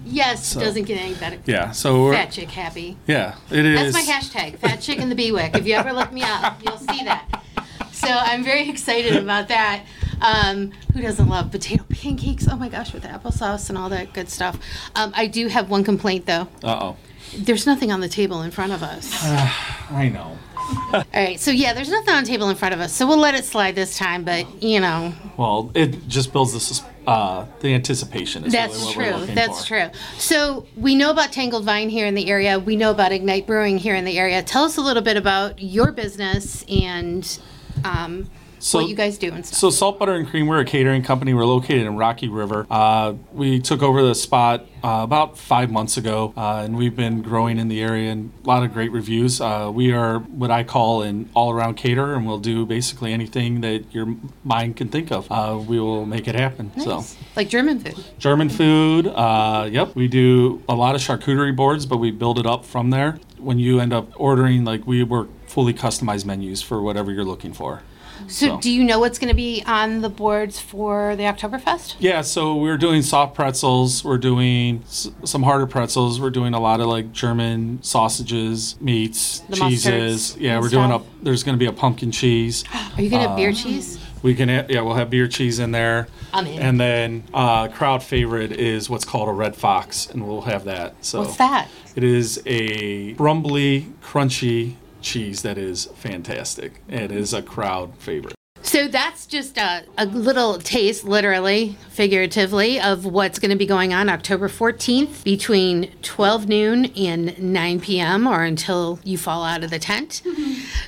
Yes. 0.09 0.45
So- 0.45 0.59
Doesn't 0.59 0.83
get 0.83 0.99
any 0.99 1.13
better. 1.15 1.37
Yeah. 1.45 1.71
So 1.71 2.03
we're, 2.05 2.13
Fat 2.13 2.31
chick 2.31 2.49
happy. 2.49 2.97
yeah, 3.07 3.35
it 3.51 3.65
is. 3.65 3.93
That's 3.93 4.07
my 4.07 4.13
hashtag, 4.13 4.57
Fat 4.59 4.81
Chick 4.81 4.97
in 4.99 5.09
the 5.09 5.15
Bewick. 5.15 5.55
If 5.55 5.65
you 5.67 5.75
ever 5.75 5.93
look 5.93 6.11
me 6.11 6.23
up, 6.23 6.61
you'll 6.63 6.77
see 6.77 7.03
that. 7.05 7.43
So 7.91 8.07
I'm 8.07 8.43
very 8.43 8.69
excited 8.69 9.15
about 9.17 9.47
that. 9.49 9.83
Um, 10.21 10.71
who 10.93 11.01
doesn't 11.01 11.27
love 11.29 11.51
potato 11.51 11.83
pancakes? 11.89 12.47
Oh 12.49 12.55
my 12.57 12.69
gosh, 12.69 12.91
with 12.93 13.03
applesauce 13.03 13.69
and 13.69 13.77
all 13.77 13.89
that 13.89 14.13
good 14.13 14.29
stuff. 14.29 14.57
Um, 14.95 15.11
I 15.15 15.27
do 15.27 15.47
have 15.47 15.69
one 15.69 15.83
complaint 15.83 16.25
though. 16.25 16.47
Uh 16.63 16.79
oh. 16.81 16.97
There's 17.37 17.65
nothing 17.67 17.91
on 17.91 17.99
the 18.01 18.09
table 18.09 18.41
in 18.41 18.49
front 18.51 18.71
of 18.73 18.81
us. 18.81 19.11
I 19.23 20.09
know. 20.11 20.37
All 20.93 21.03
right, 21.15 21.39
so 21.39 21.49
yeah, 21.51 21.73
there's 21.73 21.89
nothing 21.89 22.13
on 22.13 22.23
the 22.23 22.29
table 22.29 22.47
in 22.49 22.55
front 22.55 22.75
of 22.75 22.79
us, 22.79 22.93
so 22.93 23.07
we'll 23.07 23.17
let 23.17 23.33
it 23.33 23.43
slide 23.43 23.73
this 23.75 23.97
time. 23.97 24.23
But 24.23 24.61
you 24.61 24.79
know, 24.79 25.13
Well, 25.35 25.71
it 25.73 26.07
just 26.07 26.31
builds 26.31 26.53
the 26.53 26.59
sus- 26.59 26.83
uh, 27.07 27.45
the 27.59 27.73
anticipation. 27.73 28.45
Is 28.45 28.53
That's 28.53 28.95
really 28.95 29.25
true. 29.25 29.35
That's 29.35 29.61
for. 29.65 29.67
true. 29.67 29.89
So 30.17 30.65
we 30.75 30.95
know 30.95 31.11
about 31.11 31.31
Tangled 31.31 31.65
Vine 31.65 31.89
here 31.89 32.05
in 32.05 32.15
the 32.15 32.29
area. 32.29 32.59
We 32.59 32.75
know 32.75 32.91
about 32.91 33.11
Ignite 33.11 33.47
Brewing 33.47 33.77
here 33.77 33.95
in 33.95 34.05
the 34.05 34.17
area. 34.17 34.43
Tell 34.43 34.63
us 34.63 34.77
a 34.77 34.81
little 34.81 35.03
bit 35.03 35.17
about 35.17 35.61
your 35.61 35.91
business 35.91 36.63
and 36.69 37.39
um, 37.83 38.29
So- 38.59 38.79
what 38.79 38.89
you 38.89 38.95
guys 38.95 39.17
do 39.17 39.31
and 39.31 39.45
stuff. 39.45 39.57
So 39.57 39.69
Salt 39.69 39.99
Butter 39.99 40.15
and 40.15 40.27
Cream, 40.27 40.47
we're 40.47 40.59
a 40.59 40.65
catering 40.65 41.03
company. 41.03 41.33
We're 41.33 41.45
located 41.45 41.85
in 41.87 41.95
Rocky 41.95 42.27
River. 42.27 42.67
Uh, 42.69 43.13
we 43.33 43.59
took 43.59 43.81
over 43.81 44.01
the 44.01 44.15
spot 44.15 44.65
uh, 44.83 45.01
about 45.03 45.37
five 45.37 45.71
months 45.71 45.97
ago, 45.97 46.33
uh, 46.37 46.61
and 46.65 46.75
we've 46.77 46.95
been 46.95 47.21
growing 47.21 47.57
in 47.57 47.67
the 47.67 47.81
area 47.81 48.11
and 48.11 48.31
a 48.43 48.47
lot 48.47 48.63
of 48.63 48.73
great 48.73 48.91
reviews. 48.91 49.41
Uh, 49.41 49.71
we 49.73 49.91
are 49.91 50.19
what 50.19 50.51
I 50.51 50.63
call 50.63 51.01
an 51.01 51.29
all-around 51.33 51.75
caterer, 51.75 52.15
and 52.15 52.25
we'll 52.25 52.39
do 52.39 52.65
basically 52.65 53.13
anything 53.13 53.61
that 53.61 53.93
your 53.93 54.15
mind 54.43 54.77
can 54.77 54.89
think 54.89 55.11
of. 55.11 55.31
Uh, 55.31 55.59
we 55.65 55.79
will 55.79 56.05
make 56.05 56.27
it 56.27 56.35
happen. 56.35 56.71
So. 56.79 57.03
Like 57.35 57.49
German 57.49 57.79
food. 57.79 58.03
German 58.17 58.49
food. 58.49 59.07
Uh, 59.07 59.67
yep, 59.71 59.95
we 59.95 60.07
do 60.07 60.61
a 60.67 60.75
lot 60.75 60.95
of 60.95 61.01
charcuterie 61.01 61.55
boards, 61.55 61.85
but 61.85 61.97
we 61.97 62.11
build 62.11 62.39
it 62.39 62.45
up 62.45 62.65
from 62.65 62.89
there. 62.89 63.19
When 63.37 63.59
you 63.59 63.79
end 63.79 63.93
up 63.93 64.11
ordering, 64.15 64.65
like 64.65 64.85
we 64.85 65.03
work 65.03 65.29
fully 65.47 65.73
customized 65.73 66.25
menus 66.25 66.61
for 66.61 66.81
whatever 66.81 67.11
you're 67.11 67.23
looking 67.25 67.53
for. 67.53 67.81
So, 68.27 68.59
do 68.59 68.69
you 68.71 68.83
know 68.83 68.99
what's 68.99 69.17
going 69.19 69.29
to 69.29 69.35
be 69.35 69.63
on 69.65 70.01
the 70.01 70.09
boards 70.09 70.59
for 70.59 71.15
the 71.15 71.23
Oktoberfest? 71.23 71.95
Yeah, 71.99 72.21
so 72.21 72.55
we're 72.55 72.77
doing 72.77 73.01
soft 73.01 73.33
pretzels. 73.35 74.03
We're 74.03 74.17
doing 74.17 74.81
s- 74.85 75.09
some 75.23 75.43
harder 75.43 75.65
pretzels. 75.67 76.19
We're 76.19 76.29
doing 76.29 76.53
a 76.53 76.59
lot 76.59 76.79
of 76.79 76.87
like 76.87 77.11
German 77.11 77.81
sausages, 77.81 78.75
meats, 78.81 79.39
The 79.49 79.55
cheeses. 79.55 80.33
mustards 80.33 80.41
Yeah, 80.41 80.53
and 80.53 80.61
we're 80.61 80.69
doing 80.69 80.91
a. 80.91 80.99
stuff? 80.99 81.07
There's 81.23 81.43
going 81.43 81.55
to 81.55 81.59
be 81.59 81.65
a 81.67 81.71
pumpkin 81.73 82.11
cheese. 82.11 82.63
Are 82.97 83.01
you 83.01 83.09
going 83.09 83.21
to 83.23 83.27
Uh, 83.27 83.29
have 83.29 83.37
beer 83.37 83.53
cheese? 83.53 83.97
We 84.21 84.35
can, 84.35 84.49
ha- 84.49 84.65
yeah, 84.67 84.81
we'll 84.81 84.95
have 84.95 85.09
beer 85.09 85.27
cheese 85.29 85.59
in 85.59 85.71
there. 85.71 86.07
I'm 86.33 86.45
in. 86.45 86.59
And 86.61 86.79
then 86.79 87.23
uh, 87.33 87.69
crowd 87.69 88.03
favorite 88.03 88.51
is 88.51 88.89
what's 88.89 89.05
called 89.05 89.29
a 89.29 89.31
red 89.31 89.55
fox, 89.55 90.07
and 90.07 90.27
we'll 90.27 90.41
have 90.41 90.65
that. 90.65 90.95
So 91.05 91.21
What's 91.21 91.37
that? 91.37 91.69
It 91.95 92.03
is 92.03 92.41
a 92.45 93.13
crumbly, 93.13 93.87
crunchy 94.03 94.75
cheese 95.01 95.41
that 95.43 95.57
is 95.57 95.85
fantastic. 95.95 96.81
It 96.87 97.11
is 97.11 97.33
a 97.33 97.41
crowd 97.41 97.95
favorite. 97.97 98.35
So 98.61 98.87
that's 98.87 99.25
just 99.25 99.57
a, 99.57 99.83
a 99.97 100.05
little 100.05 100.59
taste, 100.59 101.03
literally, 101.03 101.77
figuratively, 101.89 102.79
of 102.79 103.05
what's 103.05 103.39
going 103.39 103.51
to 103.51 103.57
be 103.57 103.65
going 103.65 103.93
on 103.93 104.09
October 104.09 104.47
14th 104.47 105.23
between 105.23 105.91
12 106.01 106.47
noon 106.47 106.85
and 106.95 107.41
9 107.41 107.79
p.m. 107.79 108.27
or 108.27 108.43
until 108.43 108.99
you 109.03 109.17
fall 109.17 109.43
out 109.43 109.63
of 109.63 109.69
the 109.69 109.79
tent. 109.79 110.21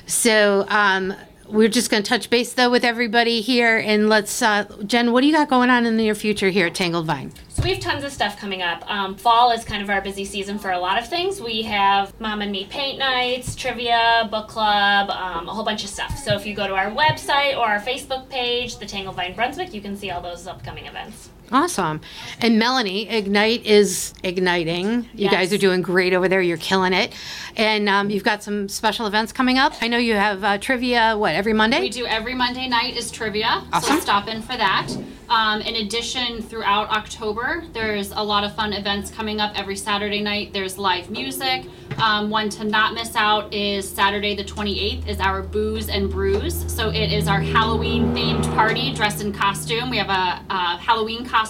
So 0.06 0.64
um, 0.68 1.14
we're 1.48 1.68
just 1.68 1.90
going 1.90 2.02
to 2.02 2.08
touch 2.08 2.30
base 2.30 2.52
though 2.52 2.70
with 2.70 2.84
everybody 2.84 3.40
here, 3.40 3.78
and 3.78 4.08
let's, 4.08 4.42
uh, 4.42 4.64
Jen, 4.86 5.12
what 5.12 5.22
do 5.22 5.26
you 5.26 5.32
got 5.32 5.48
going 5.48 5.70
on 5.70 5.86
in 5.86 5.96
the 5.96 6.02
near 6.02 6.14
future 6.14 6.50
here 6.50 6.66
at 6.66 6.74
Tangled 6.74 7.06
Vine? 7.06 7.32
We 7.62 7.70
have 7.70 7.78
tons 7.78 8.02
of 8.02 8.10
stuff 8.10 8.40
coming 8.40 8.60
up. 8.60 8.82
Um, 8.90 9.14
fall 9.14 9.52
is 9.52 9.64
kind 9.64 9.84
of 9.84 9.88
our 9.88 10.00
busy 10.00 10.24
season 10.24 10.58
for 10.58 10.72
a 10.72 10.78
lot 10.78 10.98
of 10.98 11.06
things. 11.06 11.40
We 11.40 11.62
have 11.62 12.18
mom 12.20 12.42
and 12.42 12.50
me 12.50 12.64
paint 12.64 12.98
nights, 12.98 13.54
trivia, 13.54 14.26
book 14.32 14.48
club, 14.48 15.10
um, 15.10 15.48
a 15.48 15.54
whole 15.54 15.64
bunch 15.64 15.84
of 15.84 15.90
stuff. 15.90 16.18
So 16.18 16.34
if 16.34 16.44
you 16.44 16.56
go 16.56 16.66
to 16.66 16.74
our 16.74 16.90
website 16.90 17.56
or 17.56 17.66
our 17.66 17.78
Facebook 17.78 18.28
page, 18.28 18.78
the 18.78 18.86
Tangled 18.86 19.14
Vine 19.14 19.36
Brunswick, 19.36 19.72
you 19.72 19.80
can 19.80 19.96
see 19.96 20.10
all 20.10 20.20
those 20.20 20.48
upcoming 20.48 20.86
events. 20.86 21.28
Awesome. 21.52 22.00
And 22.40 22.58
Melanie, 22.58 23.08
Ignite 23.10 23.66
is 23.66 24.14
igniting. 24.22 25.06
You 25.12 25.28
guys 25.28 25.52
are 25.52 25.58
doing 25.58 25.82
great 25.82 26.14
over 26.14 26.26
there. 26.26 26.40
You're 26.40 26.56
killing 26.56 26.94
it. 26.94 27.12
And 27.56 27.90
um, 27.90 28.08
you've 28.08 28.24
got 28.24 28.42
some 28.42 28.70
special 28.70 29.06
events 29.06 29.32
coming 29.32 29.58
up. 29.58 29.74
I 29.82 29.88
know 29.88 29.98
you 29.98 30.14
have 30.14 30.42
uh, 30.42 30.56
trivia, 30.56 31.14
what, 31.18 31.34
every 31.34 31.52
Monday? 31.52 31.80
We 31.80 31.90
do 31.90 32.06
every 32.06 32.34
Monday 32.34 32.68
night 32.68 32.96
is 32.96 33.10
trivia, 33.10 33.64
Awesome. 33.70 33.96
so 33.96 34.00
stop 34.00 34.28
in 34.28 34.40
for 34.40 34.56
that. 34.56 34.88
Um, 35.28 35.60
in 35.62 35.86
addition, 35.86 36.42
throughout 36.42 36.90
October, 36.90 37.64
there's 37.72 38.10
a 38.12 38.22
lot 38.22 38.44
of 38.44 38.54
fun 38.54 38.72
events 38.72 39.10
coming 39.10 39.40
up 39.40 39.58
every 39.58 39.76
Saturday 39.76 40.20
night. 40.20 40.52
There's 40.52 40.76
live 40.76 41.10
music. 41.10 41.66
Um, 42.02 42.28
one 42.28 42.48
to 42.50 42.64
not 42.64 42.92
miss 42.94 43.14
out 43.16 43.52
is 43.52 43.88
Saturday 43.88 44.34
the 44.34 44.44
28th 44.44 45.06
is 45.06 45.20
our 45.20 45.42
Booze 45.42 45.88
and 45.88 46.10
Brews. 46.10 46.70
So 46.70 46.90
it 46.90 47.12
is 47.12 47.28
our 47.28 47.40
Halloween 47.40 48.14
themed 48.14 48.44
party, 48.54 48.92
dressed 48.92 49.22
in 49.22 49.32
costume. 49.32 49.88
We 49.90 49.98
have 49.98 50.10
a, 50.10 50.42
a 50.52 50.76
Halloween 50.78 51.24
costume 51.24 51.41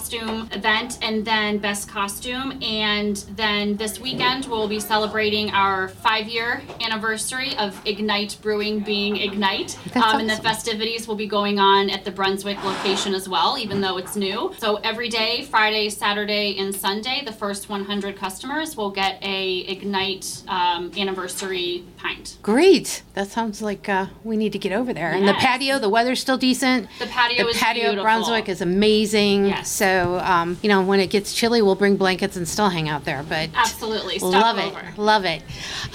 event 0.51 0.99
and 1.01 1.25
then 1.25 1.57
best 1.57 1.89
costume. 1.89 2.57
And 2.61 3.17
then 3.35 3.75
this 3.75 3.99
weekend 3.99 4.45
we'll 4.45 4.67
be 4.67 4.79
celebrating 4.79 5.49
our 5.51 5.89
five 5.89 6.27
year 6.27 6.61
anniversary 6.81 7.57
of 7.57 7.79
Ignite 7.85 8.37
Brewing 8.41 8.79
being 8.79 9.17
Ignite. 9.17 9.77
Um, 9.95 10.21
and 10.21 10.29
the 10.29 10.35
festivities 10.35 11.07
will 11.07 11.15
be 11.15 11.27
going 11.27 11.59
on 11.59 11.89
at 11.89 12.03
the 12.03 12.11
Brunswick 12.11 12.61
location 12.63 13.13
as 13.13 13.29
well, 13.29 13.57
even 13.57 13.79
though 13.81 13.97
it's 13.97 14.15
new. 14.15 14.53
So 14.57 14.77
every 14.77 15.09
day, 15.09 15.43
Friday 15.43 15.73
Friday, 15.73 15.89
Saturday, 15.89 16.57
and 16.59 16.75
Sunday, 16.75 17.23
the 17.25 17.31
first 17.31 17.67
100 17.67 18.15
customers 18.15 18.77
will 18.77 18.91
get 18.91 19.17
a 19.23 19.59
Ignite 19.61 20.43
um, 20.47 20.91
anniversary 20.97 21.83
pint. 22.03 22.37
Great. 22.41 23.01
That 23.13 23.27
sounds 23.27 23.61
like 23.61 23.87
uh, 23.87 24.07
we 24.23 24.35
need 24.35 24.51
to 24.51 24.59
get 24.59 24.73
over 24.73 24.93
there. 24.93 25.11
And 25.11 25.27
the 25.27 25.33
patio, 25.33 25.79
the 25.79 25.89
weather's 25.89 26.19
still 26.19 26.37
decent. 26.37 26.89
The 26.99 27.05
patio 27.07 27.47
is 27.47 27.53
the 27.53 27.57
is 27.57 27.57
patio 27.57 27.83
at 27.83 27.87
beautiful. 27.91 28.03
Brunswick 28.03 28.49
is 28.49 28.61
amazing. 28.61 29.45
Yes. 29.45 29.69
So, 29.71 30.19
um, 30.19 30.57
you 30.61 30.69
know, 30.69 30.81
when 30.83 30.99
it 30.99 31.09
gets 31.09 31.33
chilly, 31.33 31.61
we'll 31.61 31.75
bring 31.75 31.95
blankets 31.95 32.35
and 32.35 32.47
still 32.47 32.69
hang 32.69 32.89
out 32.89 33.05
there. 33.05 33.23
But 33.23 33.49
Absolutely. 33.55 34.19
Stop 34.19 34.33
love 34.33 34.59
over. 34.59 34.79
it. 34.79 34.97
Love 34.97 35.25
it. 35.25 35.43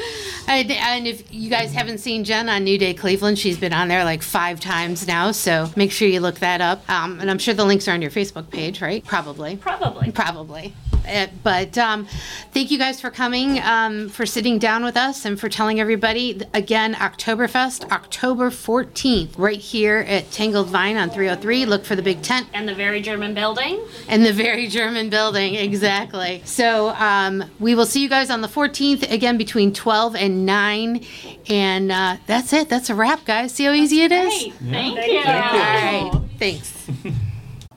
And, 0.48 0.70
and 0.70 1.06
if 1.06 1.32
you 1.32 1.50
guys 1.50 1.72
haven't 1.72 1.98
seen 1.98 2.24
Jen 2.24 2.48
on 2.48 2.64
New 2.64 2.78
Day 2.78 2.94
Cleveland, 2.94 3.38
she's 3.38 3.58
been 3.58 3.72
on 3.72 3.88
there 3.88 4.04
like 4.04 4.22
five 4.22 4.60
times 4.60 5.06
now. 5.06 5.32
So 5.32 5.70
make 5.76 5.92
sure 5.92 6.08
you 6.08 6.20
look 6.20 6.40
that 6.40 6.60
up. 6.60 6.88
Um, 6.90 7.20
and 7.20 7.30
I'm 7.30 7.38
sure 7.38 7.54
the 7.54 7.64
links 7.64 7.86
are 7.88 7.92
on 7.92 8.02
your 8.02 8.10
Facebook 8.10 8.50
page, 8.50 8.80
right? 8.80 9.04
Probably. 9.04 9.56
Probably. 9.56 10.10
Probably. 10.12 10.74
Uh, 11.06 11.26
but 11.42 11.76
um, 11.78 12.06
thank 12.52 12.70
you 12.70 12.78
guys 12.78 13.00
for 13.00 13.10
coming, 13.10 13.58
um, 13.60 14.08
for 14.08 14.26
sitting 14.26 14.58
down 14.58 14.84
with 14.84 14.96
us, 14.96 15.24
and 15.24 15.38
for 15.38 15.48
telling 15.48 15.80
everybody. 15.80 16.40
Again, 16.54 16.94
Oktoberfest, 16.94 17.90
October 17.90 18.50
14th, 18.50 19.38
right 19.38 19.58
here 19.58 20.04
at 20.08 20.30
Tangled 20.30 20.68
Vine 20.68 20.96
on 20.96 21.10
303. 21.10 21.66
Look 21.66 21.84
for 21.84 21.96
the 21.96 22.02
big 22.02 22.22
tent 22.22 22.46
And 22.52 22.68
the 22.68 22.74
very 22.74 23.00
German 23.00 23.34
building. 23.34 23.80
And 24.08 24.24
the 24.24 24.32
very 24.32 24.66
German 24.66 25.10
building, 25.10 25.54
exactly. 25.54 26.42
So 26.44 26.90
um, 26.90 27.44
we 27.58 27.74
will 27.74 27.86
see 27.86 28.02
you 28.02 28.08
guys 28.08 28.30
on 28.30 28.40
the 28.40 28.48
14th, 28.48 29.10
again 29.10 29.36
between 29.36 29.72
12 29.72 30.16
and 30.16 30.46
9. 30.46 31.04
And 31.48 31.92
uh, 31.92 32.16
that's 32.26 32.52
it. 32.52 32.68
That's 32.68 32.90
a 32.90 32.94
wrap, 32.94 33.24
guys. 33.24 33.52
See 33.52 33.64
how 33.64 33.72
easy 33.72 34.02
it 34.02 34.12
is? 34.12 34.42
Great. 34.42 34.54
Thank 34.70 35.06
you. 35.06 35.18
All 35.18 35.24
right. 35.24 36.20
Thanks. 36.38 36.88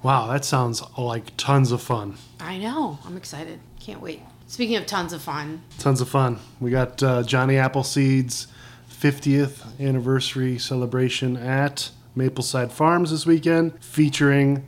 Wow, 0.03 0.27
that 0.33 0.43
sounds 0.43 0.83
like 0.97 1.31
tons 1.37 1.71
of 1.71 1.81
fun. 1.81 2.17
I 2.43 2.57
know. 2.57 2.99
I'm 3.05 3.17
excited. 3.17 3.59
Can't 3.79 4.01
wait. 4.01 4.21
Speaking 4.47 4.75
of 4.75 4.85
tons 4.85 5.13
of 5.13 5.21
fun, 5.21 5.63
Tons 5.79 6.01
of 6.01 6.09
fun. 6.09 6.39
We 6.59 6.69
got 6.71 7.01
uh, 7.01 7.23
Johnny 7.23 7.57
Appleseed's 7.57 8.47
50th 8.91 9.79
anniversary 9.79 10.59
celebration 10.59 11.35
at 11.37 11.89
Mapleside 12.15 12.71
Farms 12.71 13.11
this 13.11 13.25
weekend, 13.25 13.83
featuring, 13.83 14.63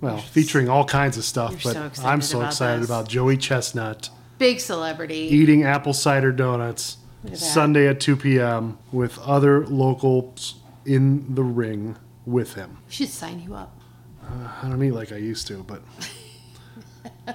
well, 0.00 0.18
featuring 0.18 0.68
all 0.68 0.84
kinds 0.84 1.16
of 1.16 1.24
stuff. 1.24 1.52
You're 1.64 1.72
but 1.72 1.80
so 1.80 1.86
excited 1.86 2.08
I'm 2.08 2.20
so 2.22 2.38
about 2.38 2.48
excited 2.52 2.82
this. 2.82 2.88
about 2.90 3.08
Joey 3.08 3.36
Chestnut 3.36 4.10
big 4.38 4.60
celebrity. 4.60 5.14
eating 5.30 5.62
apple 5.62 5.94
cider 5.94 6.32
donuts 6.32 6.96
at 7.24 7.30
that. 7.30 7.36
Sunday 7.38 7.86
at 7.86 8.00
2 8.00 8.16
p.m. 8.16 8.76
with 8.90 9.18
other 9.20 9.64
locals 9.66 10.56
in 10.84 11.34
the 11.34 11.44
ring 11.44 11.96
with 12.26 12.54
him. 12.54 12.78
Should 12.88 13.08
sign 13.08 13.40
you 13.40 13.54
up. 13.54 13.78
I 14.62 14.68
don't 14.68 14.82
eat 14.82 14.92
like 14.92 15.12
I 15.12 15.16
used 15.16 15.46
to, 15.48 15.62
but 15.62 15.82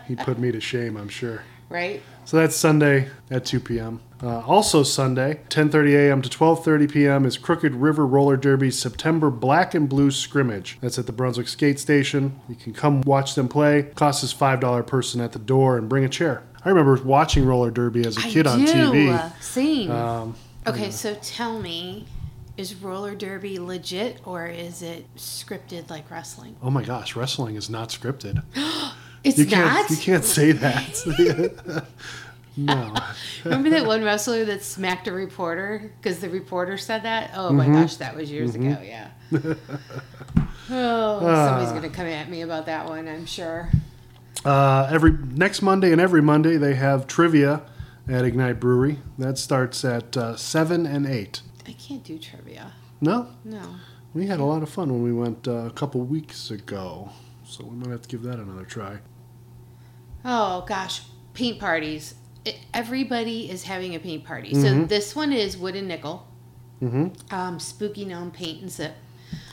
he 0.07 0.15
put 0.15 0.39
me 0.39 0.51
to 0.51 0.59
shame, 0.59 0.97
I'm 0.97 1.09
sure. 1.09 1.43
Right? 1.69 2.01
So 2.25 2.37
that's 2.37 2.55
Sunday 2.55 3.09
at 3.29 3.45
2 3.45 3.59
p.m. 3.59 4.01
Uh, 4.21 4.39
also 4.39 4.83
Sunday, 4.83 5.41
10:30 5.49 6.07
a.m. 6.07 6.21
to 6.21 6.29
12:30 6.29 6.91
p.m. 6.91 7.25
is 7.25 7.37
Crooked 7.37 7.75
River 7.75 8.05
Roller 8.05 8.35
Derby's 8.35 8.79
September 8.79 9.29
Black 9.29 9.73
and 9.73 9.87
Blue 9.87 10.09
scrimmage. 10.09 10.77
That's 10.81 10.97
at 10.97 11.05
the 11.05 11.11
Brunswick 11.11 11.47
Skate 11.47 11.79
Station. 11.79 12.39
You 12.49 12.55
can 12.55 12.73
come 12.73 13.01
watch 13.01 13.35
them 13.35 13.47
play. 13.47 13.83
Cost 13.95 14.23
is 14.23 14.33
five 14.33 14.59
dollar 14.59 14.81
person 14.81 15.21
at 15.21 15.33
the 15.33 15.39
door, 15.39 15.77
and 15.77 15.87
bring 15.87 16.03
a 16.03 16.09
chair. 16.09 16.43
I 16.65 16.69
remember 16.69 17.01
watching 17.03 17.45
roller 17.45 17.69
derby 17.69 18.05
as 18.05 18.17
a 18.17 18.21
kid 18.21 18.47
on 18.47 18.61
TV. 18.61 18.75
I 18.75 18.85
on 18.85 18.93
do. 18.93 19.09
TV. 19.09 19.41
Same. 19.41 19.91
Um, 19.91 20.35
okay, 20.65 20.89
so 20.89 21.15
tell 21.21 21.59
me, 21.59 22.07
is 22.57 22.75
roller 22.75 23.13
derby 23.13 23.59
legit 23.59 24.19
or 24.25 24.47
is 24.47 24.81
it 24.81 25.05
scripted 25.15 25.89
like 25.89 26.09
wrestling? 26.09 26.55
oh 26.63 26.71
my 26.71 26.83
gosh, 26.83 27.15
wrestling 27.15 27.55
is 27.55 27.69
not 27.69 27.89
scripted. 27.89 28.43
It's 29.23 29.37
You 29.37 29.45
can't. 29.45 29.65
not. 29.65 29.89
You 29.89 29.97
can't 29.97 30.23
say 30.23 30.51
that. 30.53 31.85
no. 32.57 32.93
Remember 33.43 33.69
that 33.71 33.85
one 33.85 34.03
wrestler 34.03 34.45
that 34.45 34.63
smacked 34.63 35.07
a 35.07 35.11
reporter 35.11 35.91
because 36.01 36.19
the 36.19 36.29
reporter 36.29 36.77
said 36.77 37.03
that? 37.03 37.31
Oh 37.35 37.47
Mm-hmm. 37.49 37.57
my 37.57 37.67
gosh, 37.67 37.95
that 37.97 38.15
was 38.15 38.31
years 38.31 38.55
ago. 38.55 38.77
Yeah. 38.83 39.09
oh, 40.69 41.19
somebody's 41.19 41.71
gonna 41.71 41.89
come 41.89 42.07
at 42.07 42.29
me 42.29 42.41
about 42.41 42.65
that 42.67 42.87
one. 42.87 43.07
I'm 43.07 43.25
sure. 43.25 43.69
Uh, 44.45 44.87
every 44.91 45.11
next 45.11 45.61
Monday 45.61 45.91
and 45.91 45.99
every 45.99 46.21
Monday 46.21 46.57
they 46.57 46.75
have 46.75 47.07
trivia 47.07 47.61
at 48.07 48.23
Ignite 48.23 48.59
Brewery. 48.59 48.99
That 49.17 49.37
starts 49.37 49.83
at 49.83 50.15
uh, 50.15 50.35
seven 50.37 50.85
and 50.85 51.05
eight. 51.05 51.41
I 51.67 51.73
can't 51.73 52.03
do 52.03 52.17
trivia. 52.17 52.71
No, 53.01 53.27
No. 53.43 53.61
we 54.13 54.27
had 54.27 54.39
a 54.39 54.43
lot 54.45 54.63
of 54.63 54.69
fun 54.69 54.89
when 54.91 55.03
we 55.03 55.11
went 55.13 55.47
uh, 55.47 55.51
a 55.51 55.71
couple 55.71 56.01
weeks 56.01 56.49
ago, 56.49 57.09
so 57.47 57.65
we 57.65 57.75
might 57.75 57.89
have 57.89 58.01
to 58.03 58.09
give 58.09 58.23
that 58.23 58.39
another 58.39 58.65
try. 58.65 58.99
Oh 60.25 60.65
gosh, 60.67 61.01
paint 61.33 61.59
parties. 61.59 62.15
It, 62.45 62.57
everybody 62.73 63.49
is 63.49 63.63
having 63.63 63.95
a 63.95 63.99
paint 63.99 64.23
party. 64.23 64.53
So 64.53 64.83
this 64.83 65.15
one 65.15 65.33
is 65.33 65.57
wood 65.57 65.75
and 65.75 65.87
nickel. 65.87 66.27
Mm-hmm. 66.81 67.33
Um, 67.33 67.59
Spooky 67.59 68.05
Gnome 68.05 68.31
Paint 68.31 68.61
and 68.61 68.71
Sip. 68.71 68.93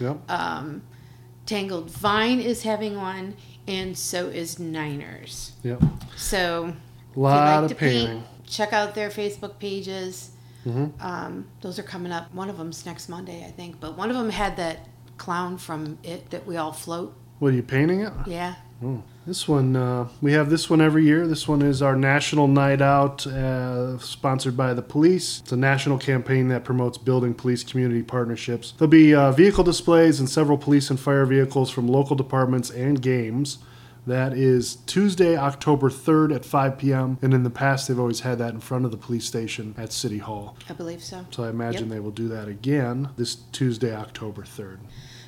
Yep. 0.00 0.30
Um, 0.30 0.82
Tangled 1.46 1.90
Vine 1.90 2.40
is 2.40 2.62
having 2.62 2.96
one, 2.96 3.36
and 3.66 3.96
so 3.96 4.26
is 4.28 4.58
Niners. 4.58 5.52
yep. 5.62 5.82
So 6.16 6.74
A 7.16 7.18
lot 7.20 7.62
like 7.62 7.64
of 7.64 7.68
to 7.70 7.74
paint, 7.74 8.06
painting. 8.08 8.24
check 8.46 8.72
out 8.72 8.94
their 8.94 9.08
Facebook 9.10 9.58
pages. 9.58 10.30
Mm-hmm. 10.66 11.00
Um, 11.04 11.46
those 11.60 11.78
are 11.78 11.82
coming 11.82 12.12
up. 12.12 12.32
One 12.32 12.48
of 12.48 12.56
them's 12.58 12.86
next 12.86 13.08
Monday, 13.08 13.44
I 13.44 13.50
think. 13.50 13.80
But 13.80 13.96
one 13.98 14.10
of 14.10 14.16
them 14.16 14.30
had 14.30 14.56
that 14.58 14.80
clown 15.18 15.58
from 15.58 15.98
it 16.02 16.30
that 16.30 16.46
we 16.46 16.56
all 16.56 16.72
float. 16.72 17.14
What 17.38 17.48
are 17.52 17.56
you 17.56 17.62
painting 17.62 18.00
it? 18.00 18.12
Yeah. 18.26 18.54
This 19.26 19.48
one, 19.48 19.74
uh, 19.76 20.08
we 20.20 20.32
have 20.32 20.50
this 20.50 20.68
one 20.68 20.82
every 20.82 21.04
year. 21.04 21.26
This 21.26 21.48
one 21.48 21.62
is 21.62 21.80
our 21.80 21.96
National 21.96 22.46
Night 22.46 22.82
Out, 22.82 23.26
uh, 23.26 23.98
sponsored 23.98 24.58
by 24.58 24.74
the 24.74 24.82
police. 24.82 25.40
It's 25.40 25.52
a 25.52 25.56
national 25.56 25.96
campaign 25.96 26.48
that 26.48 26.64
promotes 26.64 26.98
building 26.98 27.32
police 27.32 27.64
community 27.64 28.02
partnerships. 28.02 28.74
There'll 28.76 28.90
be 28.90 29.14
uh, 29.14 29.32
vehicle 29.32 29.64
displays 29.64 30.20
and 30.20 30.28
several 30.28 30.58
police 30.58 30.90
and 30.90 31.00
fire 31.00 31.24
vehicles 31.24 31.70
from 31.70 31.88
local 31.88 32.14
departments 32.14 32.68
and 32.68 33.00
games. 33.00 33.56
That 34.06 34.34
is 34.34 34.76
Tuesday, 34.84 35.34
October 35.34 35.88
3rd 35.88 36.34
at 36.34 36.44
5 36.44 36.76
p.m. 36.76 37.16
And 37.22 37.32
in 37.32 37.42
the 37.42 37.48
past, 37.48 37.88
they've 37.88 37.98
always 37.98 38.20
had 38.20 38.36
that 38.40 38.52
in 38.52 38.60
front 38.60 38.84
of 38.84 38.90
the 38.90 38.98
police 38.98 39.24
station 39.24 39.74
at 39.78 39.94
City 39.94 40.18
Hall. 40.18 40.58
I 40.68 40.74
believe 40.74 41.02
so. 41.02 41.24
So 41.30 41.44
I 41.44 41.48
imagine 41.48 41.84
Yep. 41.84 41.88
they 41.90 42.00
will 42.00 42.10
do 42.10 42.28
that 42.28 42.48
again 42.48 43.08
this 43.16 43.36
Tuesday, 43.52 43.94
October 43.96 44.42
3rd. 44.42 44.80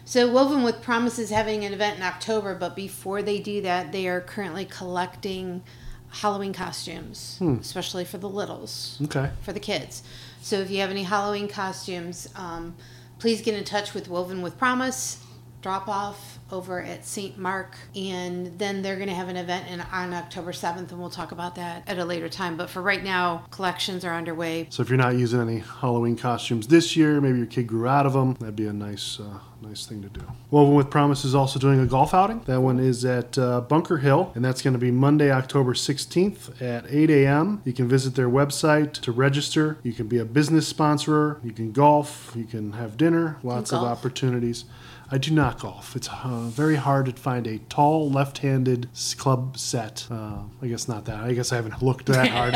So 0.09 0.31
Woven 0.31 0.63
with 0.63 0.83
Promise 0.83 1.19
is 1.19 1.31
having 1.31 1.65
an 1.65 1.73
event 1.73 1.97
in 1.97 2.03
October, 2.05 2.55
but 2.55 2.77
before 2.77 3.23
they 3.23 3.41
do 3.41 3.61
that, 3.63 3.91
they 3.91 4.07
are 4.07 4.21
currently 4.21 4.65
collecting 4.65 5.65
Halloween 6.11 6.53
costumes, 6.53 7.39
especially 7.61 8.05
for 8.05 8.17
the 8.17 8.29
littles, 8.29 8.99
Okay. 9.05 9.31
for 9.43 9.53
the 9.53 9.59
kids. 9.59 10.05
So 10.41 10.61
if 10.61 10.71
you 10.71 10.79
have 10.81 10.91
any 10.91 11.03
Halloween 11.03 11.49
costumes, 11.49 12.29
um, 12.37 12.77
please 13.19 13.43
get 13.43 13.55
in 13.57 13.65
touch 13.65 13.95
with 13.95 14.07
Woven 14.09 14.43
with 14.43 14.57
Promise. 14.57 15.19
Drop 15.61 15.89
off 15.89 16.36
over 16.53 16.81
at 16.81 17.05
St. 17.05 17.37
Mark, 17.39 17.77
and 17.95 18.59
then 18.59 18.83
they're 18.83 18.97
going 18.97 19.09
to 19.09 19.15
have 19.15 19.29
an 19.29 19.37
event 19.37 19.69
in, 19.69 19.81
on 19.81 20.15
October 20.15 20.53
7th, 20.53 20.91
and 20.91 20.99
we'll 21.01 21.11
talk 21.11 21.33
about 21.33 21.57
that 21.57 21.83
at 21.87 21.99
a 21.99 22.05
later 22.05 22.29
time. 22.29 22.57
But 22.57 22.71
for 22.71 22.83
right 22.83 23.03
now, 23.03 23.45
collections 23.51 24.05
are 24.05 24.15
underway. 24.15 24.69
So 24.71 24.83
if 24.83 24.89
you're 24.89 24.99
not 24.99 25.17
using 25.17 25.41
any 25.41 25.59
Halloween 25.59 26.17
costumes 26.17 26.69
this 26.69 26.97
year, 26.97 27.21
maybe 27.21 27.39
your 27.39 27.47
kid 27.47 27.67
grew 27.67 27.89
out 27.89 28.07
of 28.07 28.13
them, 28.13 28.35
that'd 28.35 28.55
be 28.55 28.67
a 28.67 28.73
nice, 28.73 29.19
uh, 29.19 29.39
nice 29.61 29.87
thing 29.87 30.03
to 30.03 30.09
do. 30.09 30.23
Woven 30.51 30.75
with 30.75 30.89
Promise 30.89 31.25
is 31.25 31.35
also 31.35 31.59
doing 31.59 31.81
a 31.81 31.87
golf 31.87 32.15
outing. 32.15 32.41
That 32.47 32.61
one 32.61 32.79
is 32.79 33.05
at 33.05 33.37
uh, 33.37 33.63
Bunker 33.63 33.99
Hill, 33.99 34.31
and 34.37 34.45
that's 34.45 34.63
going 34.63 34.75
to 34.75 34.79
be 34.79 34.93
Monday, 34.93 35.33
October 35.33 35.75
16th 35.75 36.63
at 36.63 36.85
8 36.89 37.11
a.m. 37.11 37.61
You 37.65 37.73
can 37.73 37.89
visit 37.89 38.15
their 38.15 38.29
website 38.29 38.93
to 38.93 39.11
register. 39.11 39.79
You 39.83 39.93
can 39.93 40.07
be 40.07 40.19
a 40.19 40.25
business 40.25 40.69
sponsor. 40.69 41.41
You 41.43 41.53
can 41.53 41.73
golf. 41.73 42.33
You 42.37 42.45
can 42.45 42.73
have 42.73 42.97
dinner. 42.97 43.39
Lots 43.43 43.73
of 43.73 43.83
opportunities. 43.83 44.65
I 45.11 45.19
do 45.19 45.31
not 45.31 45.61
golf. 45.61 45.95
It's 45.95 46.09
uh, 46.09 46.49
very 46.51 46.77
hard 46.77 47.07
to 47.07 47.13
find 47.13 47.47
a 47.47 47.59
tall 47.59 48.11
left-handed 48.11 48.89
club 49.17 49.57
set. 49.57 50.07
Uh, 50.11 50.41
I 50.61 50.67
guess 50.67 50.89
not 50.89 51.05
that. 51.05 51.21
I 51.21 51.33
guess 51.33 51.53
I 51.53 51.57
haven't 51.57 51.83
looked 51.83 52.07
that 52.07 52.29
hard. 52.29 52.55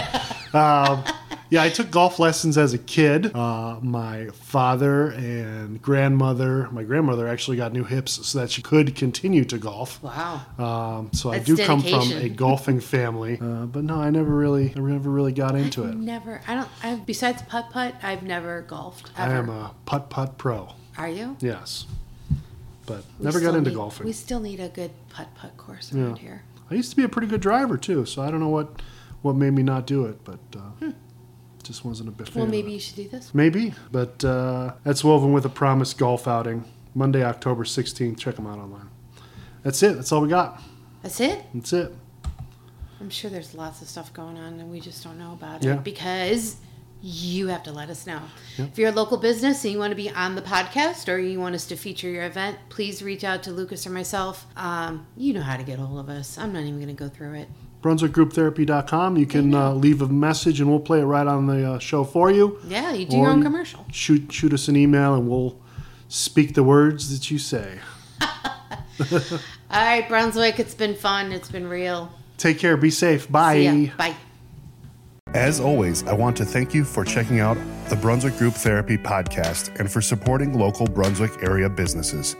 um, 0.55 1.05
yeah, 1.51 1.65
I 1.65 1.69
took 1.69 1.91
golf 1.91 2.21
lessons 2.21 2.57
as 2.57 2.75
a 2.75 2.79
kid. 2.79 3.35
Uh, 3.35 3.79
my 3.83 4.29
father 4.29 5.11
and 5.11 5.83
grandmother, 5.83 6.69
my 6.71 6.85
grandmother 6.85 7.27
actually 7.27 7.57
got 7.57 7.73
new 7.73 7.83
hips 7.83 8.27
so 8.27 8.39
that 8.39 8.51
she 8.51 8.63
could 8.63 8.95
continue 8.95 9.45
to 9.45 9.59
golf. 9.59 10.01
Wow. 10.03 10.43
Um, 10.59 11.11
so 11.13 11.31
I 11.31 11.39
That's 11.39 11.47
do 11.47 11.57
come 11.57 11.83
from 11.83 12.13
a 12.13 12.29
golfing 12.29 12.81
family, 12.81 13.39
uh, 13.41 13.67
but 13.67 13.83
no, 13.83 14.01
I 14.01 14.11
never 14.11 14.31
really, 14.31 14.73
I 14.77 14.79
never 14.79 15.11
really 15.11 15.33
got 15.33 15.57
into 15.57 15.85
it. 15.85 15.97
Never. 15.97 16.41
I 16.47 16.55
don't. 16.55 16.69
I 16.85 16.95
besides 16.95 17.43
putt 17.43 17.71
putt, 17.71 17.97
I've 18.03 18.23
never 18.23 18.63
golfed. 18.63 19.11
I 19.17 19.33
am 19.33 19.49
a 19.49 19.75
putt 19.87 20.09
putt 20.09 20.39
pro. 20.39 20.75
Are 20.97 21.09
you? 21.09 21.37
Yes, 21.41 21.87
but 22.90 23.05
We 23.18 23.24
never 23.24 23.40
got 23.40 23.55
into 23.55 23.70
need- 23.70 23.76
golfing. 23.76 24.07
We 24.07 24.12
still 24.12 24.40
need 24.40 24.61
a 24.61 24.68
good 24.68 24.90
putt 25.11 25.29
putt 25.35 25.57
course 25.57 25.92
Yeah. 25.92 26.03
around 26.05 26.18
here. 26.18 26.42
I 26.70 26.74
used 26.74 26.90
to 26.90 26.96
be 26.96 27.03
a 27.05 27.09
pretty 27.09 27.26
good 27.29 27.40
driver 27.40 27.76
too, 27.76 28.05
so 28.07 28.22
I 28.22 28.31
don't 28.31 28.40
know 28.40 28.48
what 28.48 28.83
what 29.22 29.37
made 29.37 29.53
me 29.53 29.62
not 29.62 29.87
do 29.87 30.07
it, 30.07 30.24
but 30.24 30.38
uh, 30.57 30.90
just 31.62 31.85
wasn't 31.85 32.09
a 32.09 32.12
big 32.12 32.26
fan. 32.26 32.33
Hmm. 32.35 32.38
Well, 32.40 32.48
maybe 32.50 32.72
you 32.72 32.81
should 32.81 32.96
do 32.96 33.09
this. 33.09 33.35
maybe, 33.35 33.74
but 33.92 34.24
uh, 34.24 34.72
that's 34.85 35.05
woven 35.05 35.33
with 35.33 35.44
a 35.44 35.48
promised 35.50 35.98
golf 35.98 36.26
outing 36.26 36.64
Monday, 36.94 37.22
October 37.22 37.64
sixteenth. 37.64 38.18
Check 38.18 38.37
them 38.37 38.46
out 38.46 38.59
online. 38.59 38.88
That's 39.62 39.83
it. 39.83 39.94
That's 39.96 40.11
all 40.12 40.22
we 40.22 40.29
got. 40.29 40.61
That's 41.03 41.20
it. 41.20 41.44
That's 41.55 41.72
it. 41.72 41.94
I'm 43.00 43.11
sure 43.11 43.31
there's 43.31 43.55
lots 43.55 43.81
of 43.83 43.88
stuff 43.88 44.12
going 44.12 44.37
on 44.37 44.61
and 44.61 44.70
we 44.70 44.79
just 44.81 45.03
don't 45.05 45.18
know 45.18 45.33
about 45.33 45.62
Yeah. 45.64 45.74
it 45.76 45.85
because 45.85 46.57
you 47.03 47.49
have 47.49 47.63
to 47.65 47.73
let 47.73 47.89
us 47.89 48.07
know. 48.07 48.21
Yeah. 48.57 48.67
If 48.67 48.79
you're 48.79 48.91
a 48.91 48.93
local 48.93 49.17
business 49.17 49.65
and 49.65 49.73
you 49.73 49.79
want 49.79 49.91
to 49.91 49.97
be 49.97 50.11
on 50.11 50.35
the 50.35 50.43
podcast 50.43 51.13
or 51.13 51.19
you 51.19 51.41
want 51.41 51.55
us 51.55 51.67
to 51.67 51.77
feature 51.77 52.09
your 52.09 52.25
event, 52.25 52.59
please 52.69 53.03
reach 53.03 53.25
out 53.25 53.43
to 53.45 53.53
Lucas 53.53 53.87
or 53.87 53.91
myself. 53.91 54.47
Um, 54.57 55.07
you 55.17 55.33
know 55.33 55.43
how 55.43 55.57
to 55.57 55.63
get 55.63 55.79
a 55.79 55.83
hold 55.83 56.01
of 56.01 56.09
us. 56.09 56.39
I'm 56.39 56.53
not 56.53 56.61
even 56.61 56.77
going 56.77 56.89
to 56.89 56.93
go 56.93 57.09
through 57.09 57.35
it. 57.35 57.49
BrunswickGroupTherapy.com. 57.83 59.17
You 59.17 59.27
can 59.27 59.55
uh, 59.55 59.73
leave 59.73 60.03
a 60.03 60.09
message 60.09 60.61
and 60.61 60.69
we'll 60.69 60.81
play 60.81 61.01
it 61.01 61.05
right 61.05 61.27
on 61.27 61.47
the 61.47 61.73
uh, 61.73 61.79
show 61.79 62.05
for 62.05 62.31
you. 62.31 62.59
Yeah, 62.67 62.93
you 62.93 63.07
do 63.07 63.17
Or 63.17 63.23
your 63.23 63.31
own 63.31 63.43
commercial. 63.43 63.87
Shoot, 63.91 64.31
shoot 64.33 64.53
us 64.53 64.69
an 64.69 64.77
email 64.77 65.15
and 65.15 65.29
we'll 65.29 65.59
speak 66.09 66.55
the 66.55 66.63
words 66.63 67.19
that 67.19 67.31
you 67.31 67.39
say. 67.39 67.79
All 69.01 69.39
right, 69.71 70.07
Brunswick, 70.07 70.61
it's 70.61 70.75
been 70.75 70.95
fun. 70.95 71.33
It's 71.33 71.51
been 71.51 71.69
real. 71.69 72.13
Take 72.37 72.59
care. 72.59 72.77
Be 72.77 72.91
safe. 72.91 73.31
Bye. 73.31 73.93
Bye. 73.97 74.15
As 75.35 75.61
always, 75.61 76.05
I 76.09 76.12
want 76.12 76.37
to 76.38 76.45
thank 76.45 76.75
you 76.75 76.85
for 76.85 77.05
checking 77.05 77.38
out 77.38 77.57
the 77.88 77.95
Brunswick 77.95 78.37
Group 78.37 78.55
Therapy 78.55 78.99
podcast 78.99 79.79
and 79.79 79.90
for 79.90 80.01
supporting 80.01 80.59
local 80.59 80.88
Brunswick 80.88 81.31
area 81.40 81.69
businesses. 81.69 82.35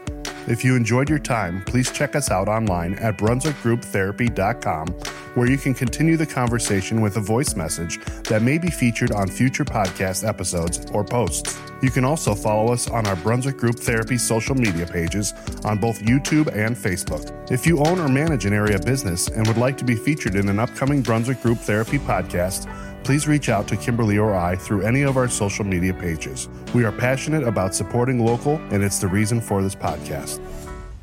If 0.47 0.65
you 0.65 0.75
enjoyed 0.75 1.09
your 1.09 1.19
time, 1.19 1.63
please 1.65 1.91
check 1.91 2.15
us 2.15 2.31
out 2.31 2.47
online 2.47 2.95
at 2.95 3.17
brunswickgrouptherapy.com, 3.17 4.87
where 5.35 5.49
you 5.49 5.57
can 5.57 5.73
continue 5.73 6.17
the 6.17 6.25
conversation 6.25 6.99
with 6.99 7.17
a 7.17 7.21
voice 7.21 7.55
message 7.55 7.99
that 8.23 8.41
may 8.41 8.57
be 8.57 8.69
featured 8.69 9.11
on 9.11 9.27
future 9.27 9.63
podcast 9.63 10.27
episodes 10.27 10.85
or 10.93 11.03
posts. 11.03 11.59
You 11.81 11.89
can 11.89 12.05
also 12.05 12.35
follow 12.35 12.71
us 12.71 12.87
on 12.89 13.07
our 13.07 13.15
Brunswick 13.17 13.57
Group 13.57 13.79
Therapy 13.79 14.17
social 14.17 14.55
media 14.55 14.85
pages 14.85 15.33
on 15.63 15.77
both 15.77 16.01
YouTube 16.01 16.47
and 16.55 16.75
Facebook. 16.75 17.51
If 17.51 17.65
you 17.65 17.79
own 17.79 17.99
or 17.99 18.09
manage 18.09 18.45
an 18.45 18.53
area 18.53 18.79
business 18.79 19.27
and 19.27 19.47
would 19.47 19.57
like 19.57 19.77
to 19.77 19.85
be 19.85 19.95
featured 19.95 20.35
in 20.35 20.49
an 20.49 20.59
upcoming 20.59 21.01
Brunswick 21.01 21.41
Group 21.41 21.57
Therapy 21.59 21.97
podcast, 21.97 22.67
please 23.03 23.27
reach 23.27 23.49
out 23.49 23.67
to 23.67 23.75
Kimberlee 23.75 24.21
or 24.21 24.33
I 24.33 24.55
through 24.55 24.81
any 24.81 25.01
of 25.01 25.17
our 25.17 25.27
social 25.27 25.65
media 25.65 25.93
pages. 25.93 26.49
We 26.73 26.83
are 26.85 26.91
passionate 26.91 27.43
about 27.43 27.75
supporting 27.75 28.25
local, 28.25 28.55
and 28.71 28.83
it's 28.83 28.99
the 28.99 29.07
reason 29.07 29.41
for 29.41 29.61
this 29.61 29.75
podcast. 29.75 30.39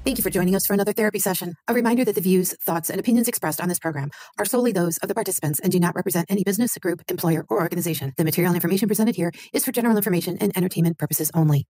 Thank 0.05 0.17
you 0.17 0.23
for 0.23 0.31
joining 0.31 0.57
us 0.57 0.65
for 0.65 0.73
another 0.73 0.95
therapy 0.95 1.19
session. 1.19 1.55
A 1.69 1.75
reminder 1.75 2.03
that 2.05 2.15
the 2.15 2.23
views, 2.23 2.57
thoughts, 2.63 2.89
and 2.89 2.99
opinions 2.99 3.29
expressed 3.29 3.61
on 3.61 3.69
this 3.69 3.79
program 3.79 4.11
are 4.39 4.47
solely 4.47 4.73
those 4.73 4.97
of 4.99 5.09
the 5.09 5.15
participants 5.15 5.61
and 5.61 5.71
do 5.71 5.79
not 5.79 5.95
represent 5.95 6.31
any 6.31 6.45
business, 6.45 6.79
group, 6.79 7.03
employer, 7.09 7.45
or 7.51 7.61
organization. 7.61 8.15
The 8.17 8.25
material 8.25 8.55
information 8.55 8.89
presented 8.89 9.17
here 9.17 9.33
is 9.53 9.65
for 9.67 9.73
general 9.73 9.97
information 9.97 10.39
and 10.39 10.51
entertainment 10.57 10.97
purposes 10.97 11.31
only. 11.35 11.69